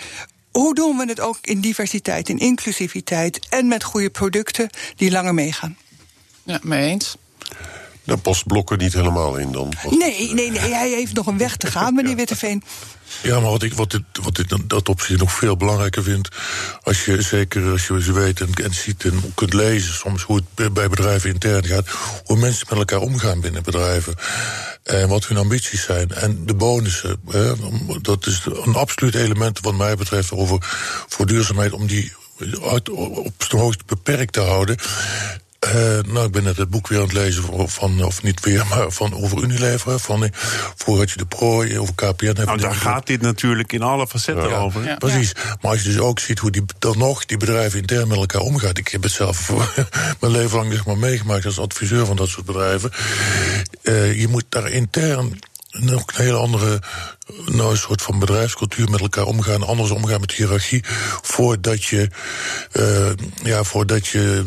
hoe 0.51 0.75
doen 0.75 0.97
we 0.97 1.05
het 1.05 1.19
ook 1.19 1.37
in 1.41 1.59
diversiteit, 1.59 2.29
in 2.29 2.37
inclusiviteit 2.37 3.47
en 3.49 3.67
met 3.67 3.83
goede 3.83 4.09
producten 4.09 4.69
die 4.95 5.11
langer 5.11 5.33
meegaan? 5.33 5.77
Ja, 6.43 6.59
mee 6.61 6.89
eens. 6.89 7.15
Daar 8.05 8.17
past 8.17 8.47
Blokker 8.47 8.77
niet 8.77 8.93
helemaal 8.93 9.35
in 9.35 9.51
dan? 9.51 9.73
Nee, 9.89 10.33
nee, 10.33 10.51
nee, 10.51 10.73
hij 10.73 10.89
heeft 10.89 11.13
nog 11.13 11.27
een 11.27 11.37
weg 11.37 11.57
te 11.57 11.71
gaan, 11.71 11.95
meneer 11.95 12.15
Witteveen. 12.23 12.63
Ja, 13.21 13.39
maar 13.39 13.49
wat 13.49 13.63
ik 13.63 13.73
wat 13.73 13.91
dit, 13.91 14.01
wat 14.21 14.35
dit 14.35 14.55
dat 14.67 14.89
opzicht 14.89 15.19
nog 15.19 15.33
veel 15.33 15.57
belangrijker 15.57 16.03
vind. 16.03 16.29
Als 16.83 17.05
je 17.05 17.21
zeker 17.21 17.71
als 17.71 17.87
je 17.87 18.01
ze 18.01 18.11
weet 18.11 18.41
en, 18.41 18.53
en 18.53 18.73
ziet 18.73 19.03
en 19.03 19.33
kunt 19.35 19.53
lezen 19.53 19.93
soms 19.93 20.23
hoe 20.23 20.41
het 20.55 20.73
bij 20.73 20.89
bedrijven 20.89 21.29
intern 21.29 21.65
gaat. 21.65 21.87
Hoe 22.25 22.37
mensen 22.37 22.67
met 22.69 22.77
elkaar 22.77 22.99
omgaan 22.99 23.41
binnen 23.41 23.63
bedrijven. 23.63 24.15
En 24.83 25.07
wat 25.07 25.27
hun 25.27 25.37
ambities 25.37 25.83
zijn. 25.83 26.11
En 26.11 26.45
de 26.45 26.53
bonussen. 26.53 27.21
Hè, 27.29 27.53
dat 28.01 28.25
is 28.27 28.41
een 28.45 28.75
absoluut 28.75 29.15
element 29.15 29.59
wat 29.59 29.75
mij 29.75 29.95
betreft 29.95 30.31
over 30.31 30.57
voor 31.07 31.25
duurzaamheid. 31.25 31.71
Om 31.71 31.87
die 31.87 32.13
uit, 32.63 32.89
op 32.89 33.33
zijn 33.37 33.61
hoogst 33.61 33.85
beperkt 33.85 34.33
te 34.33 34.41
houden. 34.41 34.77
Uh, 35.67 36.13
nou, 36.13 36.25
ik 36.25 36.31
ben 36.31 36.43
net 36.43 36.57
het 36.57 36.69
boek 36.69 36.87
weer 36.87 36.99
aan 36.99 37.03
het 37.03 37.13
lezen 37.13 37.43
van, 37.43 37.69
van 37.69 38.03
of 38.03 38.23
niet 38.23 38.39
weer, 38.39 38.65
maar 38.69 38.91
van 38.91 39.15
over 39.15 39.43
Unilever. 39.43 39.99
Van, 39.99 40.29
voor 40.75 40.97
had 40.97 41.11
je 41.11 41.17
de 41.17 41.25
prooi, 41.25 41.79
over 41.79 41.95
KPN. 41.95 42.33
Nou, 42.45 42.57
daar 42.57 42.75
gaat 42.75 43.07
dit 43.07 43.21
natuurlijk 43.21 43.73
in 43.73 43.81
alle 43.81 44.07
facetten 44.07 44.49
ja, 44.49 44.57
over. 44.57 44.83
Ja. 44.83 44.95
Precies. 44.95 45.33
Maar 45.61 45.71
als 45.71 45.81
je 45.81 45.89
dus 45.89 45.99
ook 45.99 46.19
ziet 46.19 46.39
hoe 46.39 46.51
die, 46.51 46.63
dan 46.79 46.97
nog 46.97 47.25
die 47.25 47.37
bedrijven 47.37 47.79
intern 47.79 48.07
met 48.07 48.17
elkaar 48.17 48.41
omgaan. 48.41 48.75
Ik 48.75 48.87
heb 48.87 49.03
het 49.03 49.11
zelf 49.11 49.51
mijn 50.19 50.31
leven 50.31 50.57
lang 50.57 50.71
zeg 50.71 50.85
maar, 50.85 50.97
meegemaakt 50.97 51.45
als 51.45 51.59
adviseur 51.59 52.05
van 52.05 52.15
dat 52.15 52.27
soort 52.27 52.45
bedrijven. 52.45 52.91
Uh, 53.83 54.19
je 54.19 54.27
moet 54.27 54.45
daar 54.49 54.69
intern 54.69 55.39
nog 55.69 56.03
een 56.05 56.23
hele 56.23 56.37
andere 56.37 56.79
nou, 57.45 57.71
een 57.71 57.77
soort 57.77 58.01
van 58.01 58.19
bedrijfscultuur 58.19 58.89
met 58.89 58.99
elkaar 58.99 59.25
omgaan, 59.25 59.63
anders 59.63 59.91
omgaan 59.91 60.19
met 60.19 60.31
hiërarchie, 60.31 60.83
voordat 61.21 61.83
je, 61.83 62.09
uh, 62.73 63.11
ja, 63.43 63.63
voordat 63.63 64.07
je 64.07 64.43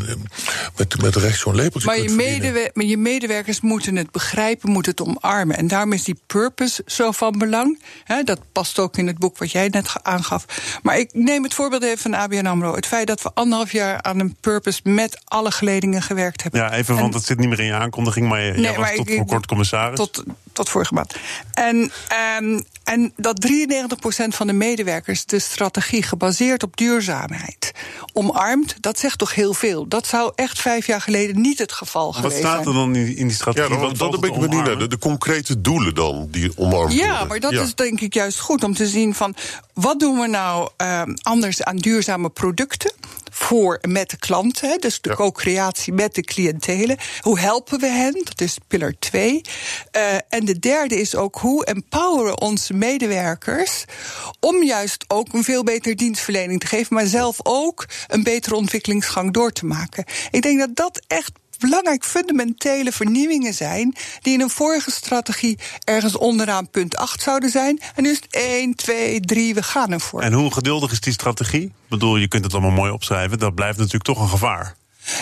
met, 0.76 1.02
met 1.02 1.16
recht 1.16 1.38
zo'n 1.38 1.54
lepeltje 1.54 1.88
maar 1.88 1.98
je, 1.98 2.10
medewer 2.10 2.70
maar 2.72 2.84
je 2.84 2.96
medewerkers 2.96 3.60
moeten 3.60 3.96
het 3.96 4.10
begrijpen, 4.10 4.70
moeten 4.70 4.92
het 4.92 5.00
omarmen. 5.00 5.56
En 5.56 5.68
daarom 5.68 5.92
is 5.92 6.04
die 6.04 6.20
purpose 6.26 6.82
zo 6.86 7.10
van 7.10 7.38
belang. 7.38 7.82
He, 8.04 8.22
dat 8.22 8.40
past 8.52 8.78
ook 8.78 8.96
in 8.96 9.06
het 9.06 9.18
boek 9.18 9.38
wat 9.38 9.50
jij 9.50 9.68
net 9.68 9.92
aangaf. 10.02 10.44
Maar 10.82 10.98
ik 10.98 11.10
neem 11.12 11.42
het 11.42 11.54
voorbeeld 11.54 11.82
even 11.82 11.98
van 11.98 12.14
ABN 12.14 12.46
AMRO. 12.46 12.74
Het 12.74 12.86
feit 12.86 13.06
dat 13.06 13.22
we 13.22 13.30
anderhalf 13.34 13.72
jaar 13.72 14.02
aan 14.02 14.20
een 14.20 14.36
purpose 14.40 14.80
met 14.82 15.20
alle 15.24 15.50
geledingen 15.50 16.02
gewerkt 16.02 16.42
hebben. 16.42 16.60
Ja, 16.60 16.72
even, 16.72 16.96
want 16.96 17.14
het 17.14 17.24
zit 17.24 17.38
niet 17.38 17.48
meer 17.48 17.60
in 17.60 17.66
je 17.66 17.74
aankondiging, 17.74 18.28
maar 18.28 18.42
je, 18.42 18.52
nee, 18.52 18.76
was 18.76 18.94
tot 18.94 19.10
voor 19.10 19.26
kort 19.26 19.46
commissaris. 19.46 19.96
Tot, 19.96 20.22
tot 20.52 20.68
vorige 20.68 20.94
maand. 20.94 21.16
En, 21.52 21.92
um, 22.40 22.64
en 22.86 23.12
dat 23.16 23.46
93% 23.50 24.26
van 24.28 24.46
de 24.46 24.52
medewerkers 24.52 25.24
de 25.24 25.38
strategie 25.38 26.02
gebaseerd 26.02 26.62
op 26.62 26.76
duurzaamheid 26.76 27.72
omarmt, 28.12 28.76
dat 28.80 28.98
zegt 28.98 29.18
toch 29.18 29.34
heel 29.34 29.54
veel. 29.54 29.88
Dat 29.88 30.06
zou 30.06 30.32
echt 30.34 30.60
vijf 30.60 30.86
jaar 30.86 31.00
geleden 31.00 31.40
niet 31.40 31.58
het 31.58 31.72
geval 31.72 32.06
Wat 32.06 32.14
geweest 32.14 32.32
zijn. 32.40 32.44
Wat 32.44 32.52
staat 32.52 32.74
er 32.74 32.80
dan 32.80 32.94
in, 32.94 33.16
in 33.16 33.26
die 33.26 33.36
strategie? 33.36 33.74
Ja, 33.74 33.80
dat, 33.80 33.98
dat 33.98 34.20
ben 34.20 34.32
ik 34.32 34.40
benieuwd 34.40 34.64
naar. 34.64 34.78
De, 34.78 34.86
de, 34.86 34.98
concrete 34.98 35.60
doelen 35.60 35.94
dan, 35.94 36.28
die 36.30 36.52
omarmd 36.56 36.92
ja, 36.92 37.08
worden. 37.08 37.28
maar 37.28 37.40
dat 37.40 37.52
ja. 37.52 37.62
is 37.62 37.74
denk 37.74 38.00
ik 38.00 38.14
juist 38.14 38.40
goed 38.40 38.64
om 38.64 38.74
te 38.74 38.86
zien 38.86 39.14
van... 39.14 39.34
wat 39.72 40.00
doen 40.00 40.18
we 40.18 40.26
nou 40.26 40.70
uh, 40.82 41.02
anders 41.22 41.62
aan 41.62 41.76
duurzame 41.76 42.28
producten 42.28 42.92
voor 43.36 43.78
met 43.88 44.10
de 44.10 44.16
klanten, 44.16 44.80
dus 44.80 45.00
de 45.00 45.08
ja. 45.08 45.14
co-creatie 45.14 45.92
met 45.92 46.14
de 46.14 46.22
cliëntelen. 46.22 46.96
Hoe 47.20 47.38
helpen 47.38 47.80
we 47.80 47.86
hen? 47.86 48.20
Dat 48.24 48.40
is 48.40 48.58
pillar 48.68 48.94
2. 48.98 49.40
Uh, 49.96 50.14
en 50.28 50.44
de 50.44 50.58
derde 50.58 51.00
is 51.00 51.14
ook 51.14 51.36
hoe 51.38 51.64
empoweren 51.64 52.40
onze 52.40 52.74
medewerkers 52.74 53.84
om 54.40 54.62
juist 54.62 55.04
ook 55.08 55.32
een 55.32 55.44
veel 55.44 55.64
betere 55.64 55.94
dienstverlening 55.94 56.60
te 56.60 56.66
geven, 56.66 56.94
maar 56.94 57.06
zelf 57.06 57.36
ook 57.42 57.86
een 58.06 58.22
betere 58.22 58.54
ontwikkelingsgang 58.54 59.32
door 59.32 59.52
te 59.52 59.66
maken. 59.66 60.04
Ik 60.30 60.42
denk 60.42 60.58
dat 60.58 60.76
dat 60.76 61.00
echt 61.06 61.32
belangrijk 61.58 62.04
fundamentele 62.04 62.92
vernieuwingen 62.92 63.54
zijn. 63.54 63.94
die 64.22 64.34
in 64.34 64.40
een 64.40 64.50
vorige 64.50 64.90
strategie 64.90 65.58
ergens 65.84 66.16
onderaan 66.16 66.70
punt 66.70 66.96
8 66.96 67.22
zouden 67.22 67.50
zijn. 67.50 67.80
En 67.94 68.02
nu 68.02 68.10
is 68.10 68.16
het 68.16 68.26
1, 68.30 68.74
2, 68.74 69.20
3, 69.20 69.54
we 69.54 69.62
gaan 69.62 69.92
ervoor. 69.92 70.20
En 70.20 70.32
hoe 70.32 70.52
geduldig 70.52 70.92
is 70.92 71.00
die 71.00 71.12
strategie? 71.12 71.64
Ik 71.64 71.72
bedoel, 71.88 72.16
je 72.16 72.28
kunt 72.28 72.44
het 72.44 72.52
allemaal 72.52 72.70
mooi 72.70 72.90
opschrijven. 72.90 73.38
Dat 73.38 73.54
blijft 73.54 73.78
natuurlijk 73.78 74.04
toch 74.04 74.20
een 74.20 74.28
gevaar. 74.28 74.76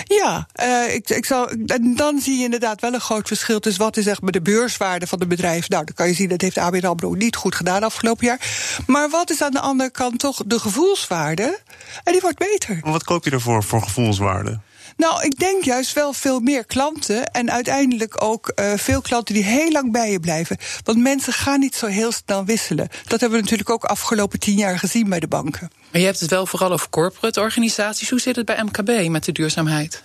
Ja, 0.05 0.49
uh, 0.63 0.95
ik, 0.95 1.11
ik 1.11 1.25
zal, 1.25 1.49
en 1.67 1.97
dan 1.97 2.21
zie 2.21 2.39
je 2.39 2.45
inderdaad 2.45 2.81
wel 2.81 2.95
een 2.95 3.01
groot 3.01 3.29
verschil 3.29 3.61
tussen 3.61 3.83
wat 3.83 3.97
is 3.97 4.21
maar 4.21 4.33
de 4.33 4.43
beurswaarde 4.43 5.07
van 5.07 5.19
de 5.19 5.27
bedrijf. 5.27 5.69
Nou, 5.69 5.85
dan 5.85 5.95
kan 5.95 6.09
je 6.09 6.15
zien 6.15 6.29
dat 6.29 6.41
heeft 6.41 6.59
ABN 6.59 6.87
AMRO 6.87 7.15
niet 7.15 7.37
goed 7.37 7.55
gedaan 7.55 7.83
afgelopen 7.83 8.27
jaar. 8.27 8.41
Maar 8.87 9.11
wat 9.11 9.31
is 9.31 9.43
aan 9.43 9.51
de 9.51 9.61
andere 9.61 9.91
kant 9.91 10.19
toch 10.19 10.43
de 10.47 10.59
gevoelswaarde? 10.59 11.61
En 12.05 12.13
die 12.13 12.21
wordt 12.21 12.39
beter. 12.39 12.79
Wat 12.83 13.05
koop 13.05 13.25
je 13.25 13.31
ervoor 13.31 13.65
voor 13.65 13.83
gevoelswaarde? 13.83 14.61
Nou, 14.97 15.23
ik 15.23 15.39
denk 15.39 15.65
juist 15.65 15.93
wel 15.93 16.13
veel 16.13 16.41
meer 16.41 16.65
klanten. 16.65 17.27
En 17.27 17.51
uiteindelijk 17.51 18.23
ook 18.23 18.53
uh, 18.55 18.73
veel 18.77 19.01
klanten 19.01 19.35
die 19.35 19.45
heel 19.45 19.71
lang 19.71 19.93
bij 19.93 20.11
je 20.11 20.21
blijven. 20.21 20.57
Want 20.83 20.99
mensen 20.99 21.33
gaan 21.33 21.61
niet 21.61 21.75
zo 21.75 21.87
heel 21.87 22.13
snel 22.13 22.45
wisselen. 22.45 22.89
Dat 23.07 23.21
hebben 23.21 23.39
we 23.39 23.43
natuurlijk 23.43 23.71
ook 23.71 23.85
afgelopen 23.85 24.39
tien 24.39 24.57
jaar 24.57 24.79
gezien 24.79 25.09
bij 25.09 25.21
de 25.21 25.29
banken. 25.29 25.71
Maar 25.91 26.01
je 26.01 26.07
hebt 26.07 26.21
het 26.21 26.31
wel 26.31 26.47
vooral 26.47 26.73
over 26.73 26.89
corporate 26.89 27.41
organisaties. 27.41 28.11
Hoe 28.11 28.21
zit 28.21 28.37
het 28.37 28.45
bij 28.45 28.63
MKB 28.63 29.09
met 29.09 29.25
de 29.25 29.33
duurzaamheid? 29.33 30.03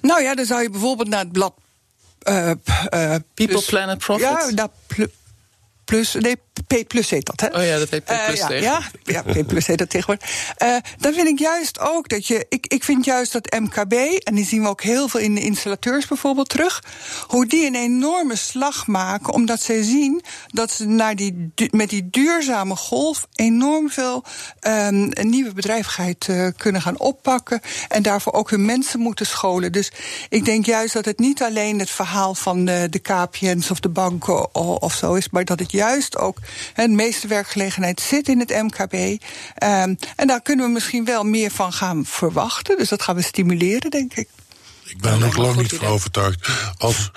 Nou 0.00 0.22
ja, 0.22 0.34
dan 0.34 0.44
zou 0.44 0.62
je 0.62 0.70
bijvoorbeeld 0.70 1.08
naar 1.08 1.20
het 1.20 1.32
blad. 1.32 1.54
Uh, 2.28 2.46
uh, 2.46 3.14
People, 3.34 3.62
Planet, 3.62 3.98
Profit? 3.98 4.22
Ja, 4.22 4.50
naar 4.50 4.68
plus, 5.84 6.14
nee, 6.14 6.36
P 6.66 6.88
plus 6.88 7.10
heet 7.10 7.26
dat, 7.26 7.40
hè? 7.40 7.58
Oh 7.58 7.66
ja, 7.66 7.78
dat 7.78 7.90
heet 7.90 8.04
P 8.04 8.12
plus 8.26 8.40
uh, 8.40 8.60
ja, 8.60 8.82
ja, 9.04 9.22
ja, 9.24 9.42
P 9.42 9.46
plus 9.46 9.66
heet 9.66 9.78
dat 9.78 9.90
tegenwoordig. 9.90 10.54
Uh, 10.62 10.76
dan 10.98 11.12
vind 11.12 11.28
ik 11.28 11.38
juist 11.38 11.80
ook 11.80 12.08
dat 12.08 12.26
je... 12.26 12.46
Ik, 12.48 12.66
ik 12.66 12.84
vind 12.84 13.04
juist 13.04 13.32
dat 13.32 13.56
MKB, 13.60 13.92
en 14.24 14.34
die 14.34 14.44
zien 14.44 14.62
we 14.62 14.68
ook 14.68 14.82
heel 14.82 15.08
veel 15.08 15.20
in 15.20 15.34
de 15.34 15.40
installateurs 15.40 16.06
bijvoorbeeld 16.06 16.48
terug... 16.48 16.82
hoe 17.26 17.46
die 17.46 17.66
een 17.66 17.74
enorme 17.74 18.36
slag 18.36 18.86
maken, 18.86 19.32
omdat 19.32 19.62
zij 19.62 19.82
zien... 19.82 20.22
dat 20.46 20.70
ze 20.70 20.86
naar 20.86 21.16
die, 21.16 21.52
met 21.70 21.90
die 21.90 22.08
duurzame 22.10 22.76
golf 22.76 23.26
enorm 23.34 23.90
veel 23.90 24.24
um, 24.60 25.10
nieuwe 25.20 25.52
bedrijvigheid 25.52 26.26
uh, 26.30 26.48
kunnen 26.56 26.82
gaan 26.82 26.98
oppakken... 26.98 27.60
en 27.88 28.02
daarvoor 28.02 28.32
ook 28.32 28.50
hun 28.50 28.64
mensen 28.64 29.00
moeten 29.00 29.26
scholen. 29.26 29.72
Dus 29.72 29.92
ik 30.28 30.44
denk 30.44 30.66
juist 30.66 30.92
dat 30.94 31.04
het 31.04 31.18
niet 31.18 31.42
alleen 31.42 31.78
het 31.78 31.90
verhaal 31.90 32.34
van 32.34 32.64
de, 32.64 32.86
de 32.90 32.98
KPN's 32.98 33.70
of 33.70 33.80
de 33.80 33.88
banken 33.88 34.54
of, 34.54 34.76
of 34.76 34.94
zo 34.94 35.14
is... 35.14 35.30
maar 35.30 35.44
dat 35.44 35.58
het 35.58 35.72
juist 35.72 36.18
ook 36.18 36.38
de 36.74 36.88
meeste 36.88 37.28
werkgelegenheid 37.28 38.00
zit 38.00 38.28
in 38.28 38.38
het 38.38 38.50
MKB. 38.50 38.94
Um, 38.94 39.18
en 40.16 40.26
daar 40.26 40.42
kunnen 40.42 40.66
we 40.66 40.72
misschien 40.72 41.04
wel 41.04 41.24
meer 41.24 41.50
van 41.50 41.72
gaan 41.72 42.04
verwachten. 42.04 42.76
Dus 42.76 42.88
dat 42.88 43.02
gaan 43.02 43.16
we 43.16 43.22
stimuleren, 43.22 43.90
denk 43.90 44.14
ik. 44.14 44.28
Ik 44.90 45.00
ben 45.00 45.12
er 45.12 45.18
nog 45.18 45.36
lang 45.36 45.56
niet 45.56 45.72
van 45.74 45.86
overtuigd. 45.86 46.48
Als 46.78 47.10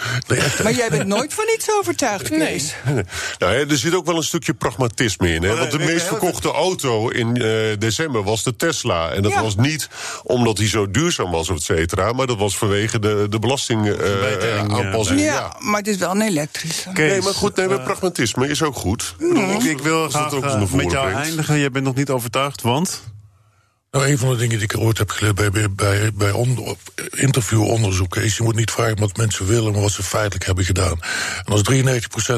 Maar 0.63 0.73
jij 0.73 0.89
bent 0.89 1.07
nooit 1.07 1.33
van 1.33 1.45
iets 1.55 1.71
overtuigd 1.79 2.27
geweest. 2.27 2.75
Nee. 2.93 3.03
Nou, 3.39 3.69
er 3.69 3.77
zit 3.77 3.95
ook 3.95 4.05
wel 4.05 4.17
een 4.17 4.23
stukje 4.23 4.53
pragmatisme 4.53 5.33
in. 5.33 5.43
Hè? 5.43 5.55
Want 5.55 5.71
de 5.71 5.79
meest 5.79 6.07
verkochte 6.07 6.51
auto 6.51 7.09
in 7.09 7.41
uh, 7.41 7.77
december 7.79 8.23
was 8.23 8.43
de 8.43 8.55
Tesla. 8.55 9.11
En 9.11 9.21
dat 9.21 9.31
ja. 9.31 9.41
was 9.41 9.55
niet 9.55 9.89
omdat 10.23 10.57
hij 10.57 10.67
zo 10.67 10.91
duurzaam 10.91 11.31
was, 11.31 11.49
et 11.49 11.61
cetera. 11.61 12.11
Maar 12.11 12.27
dat 12.27 12.37
was 12.37 12.57
vanwege 12.57 12.99
de, 12.99 13.25
de 13.29 13.39
belastingaanpassing. 13.39 15.19
Uh, 15.19 15.25
ja, 15.25 15.33
ja, 15.33 15.55
maar 15.59 15.77
het 15.77 15.87
is 15.87 15.97
wel 15.97 16.11
een 16.11 16.21
elektrische. 16.21 16.89
Nee, 16.93 17.21
maar 17.21 17.33
goed, 17.33 17.55
nee, 17.55 17.67
maar 17.67 17.81
pragmatisme 17.81 18.47
is 18.47 18.63
ook 18.63 18.75
goed. 18.75 19.15
Mm. 19.19 19.49
Ik, 19.49 19.63
ik 19.63 19.79
wil 19.79 20.09
graag 20.09 20.33
ook 20.33 20.71
met 20.71 20.91
jou 20.91 21.11
eindigen. 21.11 21.59
Jij 21.59 21.71
bent 21.71 21.85
nog 21.85 21.95
niet 21.95 22.09
overtuigd, 22.09 22.61
want... 22.61 23.12
Nou, 23.93 24.07
een 24.07 24.17
van 24.17 24.29
de 24.29 24.35
dingen 24.35 24.59
die 24.59 24.67
ik 24.71 24.77
ooit 24.77 24.97
heb 24.97 25.09
geleerd 25.09 25.35
bij, 25.35 25.51
bij, 25.51 25.71
bij, 25.71 26.13
bij 26.13 26.31
on, 26.31 26.77
interviewonderzoeken 27.09 28.23
is: 28.23 28.37
je 28.37 28.43
moet 28.43 28.55
niet 28.55 28.71
vragen 28.71 28.99
wat 28.99 29.17
mensen 29.17 29.45
willen, 29.45 29.71
maar 29.71 29.81
wat 29.81 29.91
ze 29.91 30.03
feitelijk 30.03 30.45
hebben 30.45 30.65
gedaan. 30.65 30.99
En 31.45 31.51
als 31.51 31.61
93% 31.71 31.75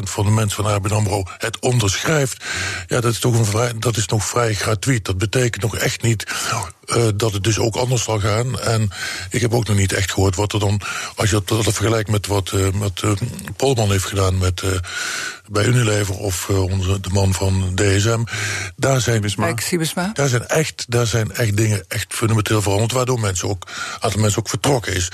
van 0.02 0.24
de 0.24 0.30
mensen 0.30 0.64
van 0.64 0.72
ABN 0.72 0.92
Amro 0.92 1.22
het 1.38 1.58
onderschrijft, 1.58 2.44
ja, 2.86 3.00
dat 3.00 3.12
is 3.12 3.18
toch 3.18 3.38
een 3.38 3.44
vrij, 3.44 3.72
dat 3.78 3.96
is 3.96 4.06
nog 4.06 4.24
vrij 4.24 4.54
gratuit. 4.54 5.04
Dat 5.04 5.18
betekent 5.18 5.62
nog 5.62 5.76
echt 5.76 6.02
niet 6.02 6.24
uh, 6.86 7.08
dat 7.14 7.32
het 7.32 7.44
dus 7.44 7.58
ook 7.58 7.76
anders 7.76 8.02
zal 8.02 8.20
gaan. 8.20 8.60
En 8.60 8.90
ik 9.30 9.40
heb 9.40 9.54
ook 9.54 9.66
nog 9.66 9.76
niet 9.76 9.92
echt 9.92 10.12
gehoord 10.12 10.36
wat 10.36 10.52
er 10.52 10.60
dan, 10.60 10.80
als 11.14 11.30
je 11.30 11.42
dat, 11.44 11.64
dat 11.64 11.74
vergelijkt 11.74 12.10
met 12.10 12.26
wat 12.26 12.52
uh, 12.54 12.66
met, 12.72 13.02
uh, 13.02 13.10
Polman 13.56 13.90
heeft 13.90 14.04
gedaan 14.04 14.38
met, 14.38 14.62
bij 15.48 15.64
Unilever 15.64 16.14
of 16.14 16.48
onze, 16.50 17.00
de 17.00 17.08
man 17.12 17.34
van 17.34 17.72
DSM. 17.74 18.22
Daar 18.76 19.00
zijn, 19.00 19.32
daar 20.12 20.28
zijn 20.28 20.46
echt, 20.46 20.84
daar 20.88 21.06
zijn 21.06 21.32
echt 21.32 21.56
dingen 21.56 21.84
echt 21.88 22.14
fundamenteel 22.14 22.62
veranderd, 22.62 22.92
waardoor 22.92 23.20
mensen 23.20 23.48
ook, 23.48 23.66
een 23.66 24.02
aantal 24.02 24.20
mensen 24.20 24.38
ook 24.38 24.48
vertrokken 24.48 24.94
is. 24.94 25.08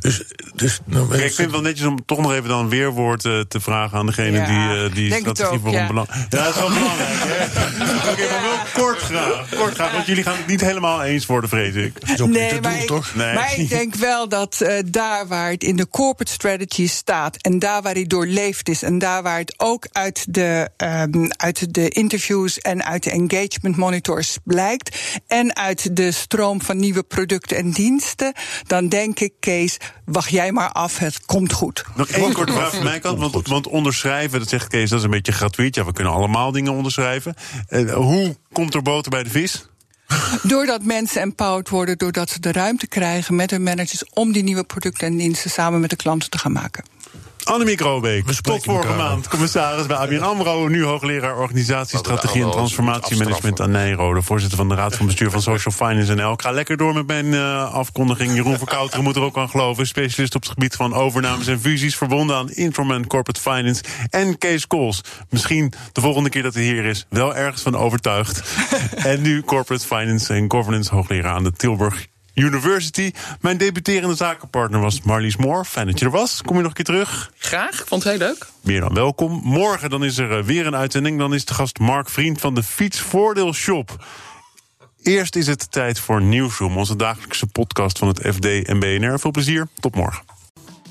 Dus, 0.00 0.22
dus, 0.54 0.78
nou, 0.84 1.08
Kijk, 1.08 1.20
ik 1.20 1.26
vind 1.26 1.38
het 1.38 1.50
wel 1.50 1.60
netjes 1.60 1.86
om 1.86 2.04
toch 2.04 2.18
nog 2.18 2.32
even 2.32 2.48
dan 2.48 2.58
een 2.58 2.68
weerwoord 2.68 3.20
te 3.20 3.60
vragen 3.60 3.98
aan 3.98 4.06
degene 4.06 4.38
ja, 4.38 4.88
die, 4.88 5.10
die 5.10 5.20
strategie 5.20 5.58
voor 5.58 5.70
ja. 5.70 5.80
een 5.80 5.86
belang. 5.86 6.08
Ja, 6.08 6.26
dat 6.28 6.54
is 6.54 6.60
wel 6.60 6.68
belangrijk. 6.68 7.18
Oké, 7.98 8.10
okay, 8.10 8.30
maar 8.30 8.42
wel 8.42 8.84
kort 8.84 8.98
graag. 8.98 9.48
Kort 9.56 9.74
graag, 9.74 9.92
want 9.92 10.06
jullie 10.06 10.22
gaan 10.22 10.36
het 10.36 10.46
niet 10.46 10.60
helemaal 10.60 11.02
eens 11.02 11.17
worden, 11.26 11.50
vrees 11.50 11.74
ik. 11.74 11.92
Nee, 12.06 12.60
maar, 12.60 12.82
ik, 12.82 13.14
nee. 13.14 13.34
maar 13.34 13.52
ik 13.56 13.68
denk 13.68 13.94
wel 13.94 14.28
dat 14.28 14.58
uh, 14.62 14.78
daar 14.86 15.26
waar 15.26 15.50
het 15.50 15.62
in 15.62 15.76
de 15.76 15.88
corporate 15.88 16.32
strategy 16.32 16.88
staat... 16.88 17.36
en 17.36 17.58
daar 17.58 17.82
waar 17.82 17.94
hij 17.94 18.06
doorleefd 18.06 18.68
is... 18.68 18.82
en 18.82 18.98
daar 18.98 19.22
waar 19.22 19.38
het 19.38 19.54
ook 19.56 19.86
uit 19.92 20.34
de, 20.34 20.70
um, 20.76 21.30
uit 21.36 21.74
de 21.74 21.88
interviews 21.88 22.58
en 22.58 22.84
uit 22.84 23.02
de 23.02 23.10
engagement 23.10 23.76
monitors 23.76 24.38
blijkt... 24.44 24.98
en 25.26 25.56
uit 25.56 25.96
de 25.96 26.12
stroom 26.12 26.62
van 26.62 26.76
nieuwe 26.76 27.02
producten 27.02 27.56
en 27.56 27.70
diensten... 27.70 28.32
dan 28.66 28.88
denk 28.88 29.20
ik, 29.20 29.32
Kees, 29.40 29.76
wacht 30.04 30.30
jij 30.30 30.52
maar 30.52 30.72
af, 30.72 30.98
het 30.98 31.26
komt 31.26 31.52
goed. 31.52 31.84
Nog 31.96 32.08
één 32.08 32.32
korte 32.32 32.52
vraag 32.52 32.74
van 32.74 32.84
mijn 32.84 33.00
kant, 33.00 33.18
want, 33.18 33.48
want 33.48 33.66
onderschrijven, 33.66 34.38
dat 34.38 34.48
zegt 34.48 34.68
Kees, 34.68 34.90
dat 34.90 34.98
is 34.98 35.04
een 35.04 35.10
beetje 35.10 35.32
gratuit. 35.32 35.74
Ja, 35.74 35.84
we 35.84 35.92
kunnen 35.92 36.12
allemaal 36.12 36.52
dingen 36.52 36.72
onderschrijven. 36.72 37.34
Uh, 37.68 37.94
hoe 37.94 38.36
komt 38.52 38.74
er 38.74 38.82
boter 38.82 39.10
bij 39.10 39.22
de 39.22 39.30
vis? 39.30 39.68
Doordat 40.42 40.82
mensen 40.82 41.22
empowered 41.22 41.68
worden, 41.68 41.98
doordat 41.98 42.30
ze 42.30 42.40
de 42.40 42.52
ruimte 42.52 42.86
krijgen 42.86 43.34
met 43.34 43.50
hun 43.50 43.62
managers 43.62 44.04
om 44.12 44.32
die 44.32 44.42
nieuwe 44.42 44.64
producten 44.64 45.06
en 45.06 45.16
diensten 45.16 45.50
samen 45.50 45.80
met 45.80 45.90
de 45.90 45.96
klanten 45.96 46.30
te 46.30 46.38
gaan 46.38 46.52
maken. 46.52 46.84
Annemiek 47.48 47.80
Robeek, 47.80 48.30
tot 48.30 48.64
vorige 48.64 48.94
maand 48.94 49.28
commissaris 49.28 49.86
bij 49.86 49.96
ABN 49.96 50.22
AMRO... 50.22 50.68
nu 50.68 50.84
hoogleraar 50.84 51.36
organisatiestrategie 51.36 52.42
en 52.42 52.50
transformatiemanagement 52.50 53.60
aan 53.60 53.70
Nijrode... 53.70 54.22
voorzitter 54.22 54.58
van 54.58 54.68
de 54.68 54.74
Raad 54.74 54.96
van 54.96 55.06
Bestuur 55.06 55.30
van 55.30 55.42
Social 55.42 55.74
Finance 55.74 56.14
NL. 56.14 56.32
Ik 56.32 56.42
ga 56.42 56.50
lekker 56.50 56.76
door 56.76 56.94
met 56.94 57.06
mijn 57.06 57.26
uh, 57.26 57.74
afkondiging. 57.74 58.34
Jeroen 58.34 58.58
Verkouteren 58.64 59.04
moet 59.04 59.16
er 59.16 59.22
ook 59.22 59.36
aan 59.36 59.48
geloven. 59.48 59.86
Specialist 59.86 60.34
op 60.34 60.42
het 60.42 60.50
gebied 60.50 60.74
van 60.74 60.94
overnames 60.94 61.46
en 61.46 61.60
fusies... 61.60 61.96
verbonden 61.96 62.36
aan 62.36 62.50
Informan 62.50 63.06
Corporate 63.06 63.40
Finance. 63.40 63.82
En 64.10 64.38
Kees 64.38 64.66
Kools, 64.66 65.00
misschien 65.30 65.72
de 65.92 66.00
volgende 66.00 66.28
keer 66.28 66.42
dat 66.42 66.54
hij 66.54 66.62
hier 66.62 66.84
is... 66.84 67.06
wel 67.08 67.36
ergens 67.36 67.62
van 67.62 67.76
overtuigd. 67.76 68.42
en 68.96 69.22
nu 69.22 69.42
Corporate 69.42 69.86
Finance 69.86 70.34
en 70.34 70.50
Governance 70.50 70.94
hoogleraar 70.94 71.34
aan 71.34 71.44
de 71.44 71.52
Tilburg 71.52 72.06
University. 72.38 73.12
Mijn 73.40 73.56
debuterende 73.56 74.14
zakenpartner 74.14 74.80
was 74.80 75.02
Marlies 75.02 75.36
Moore. 75.36 75.64
Fijn 75.64 75.86
dat 75.86 75.98
je 75.98 76.04
er 76.04 76.10
was. 76.10 76.42
Kom 76.42 76.56
je 76.56 76.62
nog 76.62 76.70
een 76.70 76.76
keer 76.76 76.84
terug? 76.84 77.32
Graag, 77.38 77.82
vond 77.86 78.02
het 78.02 78.12
heel 78.12 78.28
leuk. 78.28 78.46
Meer 78.60 78.80
dan 78.80 78.94
welkom. 78.94 79.40
Morgen 79.44 79.90
dan 79.90 80.04
is 80.04 80.18
er 80.18 80.38
eh, 80.38 80.44
weer 80.44 80.66
een 80.66 80.76
uitzending. 80.76 81.18
Dan 81.18 81.34
is 81.34 81.44
de 81.44 81.54
gast 81.54 81.78
Mark 81.78 82.08
Vriend 82.08 82.40
van 82.40 82.54
de 82.54 82.62
Fietsvoordeelshop. 82.62 84.04
Eerst 85.02 85.36
is 85.36 85.46
het 85.46 85.72
tijd 85.72 86.00
voor 86.00 86.22
Nieuwsroom, 86.22 86.76
onze 86.76 86.96
dagelijkse 86.96 87.46
podcast 87.46 87.98
van 87.98 88.08
het 88.08 88.20
FD 88.34 88.44
en 88.44 88.78
BNR. 88.78 89.18
Veel 89.18 89.30
plezier, 89.30 89.68
tot 89.80 89.94
morgen. 89.94 90.24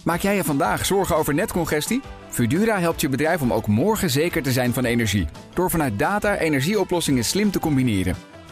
Maak 0.04 0.22
jij 0.22 0.36
je 0.36 0.44
vandaag 0.44 0.86
zorgen 0.86 1.16
over 1.16 1.34
netcongestie? 1.34 2.02
Fudura 2.30 2.80
helpt 2.80 3.02
je 3.02 3.10
bedrijf 3.10 3.42
om 3.42 3.54
ook 3.54 3.68
morgen 3.68 4.10
zeker 4.10 4.44
te 4.44 4.52
zijn 4.52 4.74
van 4.74 4.86
energie. 4.86 5.28
Door 5.54 5.70
vanuit 5.70 6.00
data 6.00 6.38
energieoplossingen 6.38 7.26
slim 7.26 7.52
te 7.52 7.60
combineren. 7.60 8.16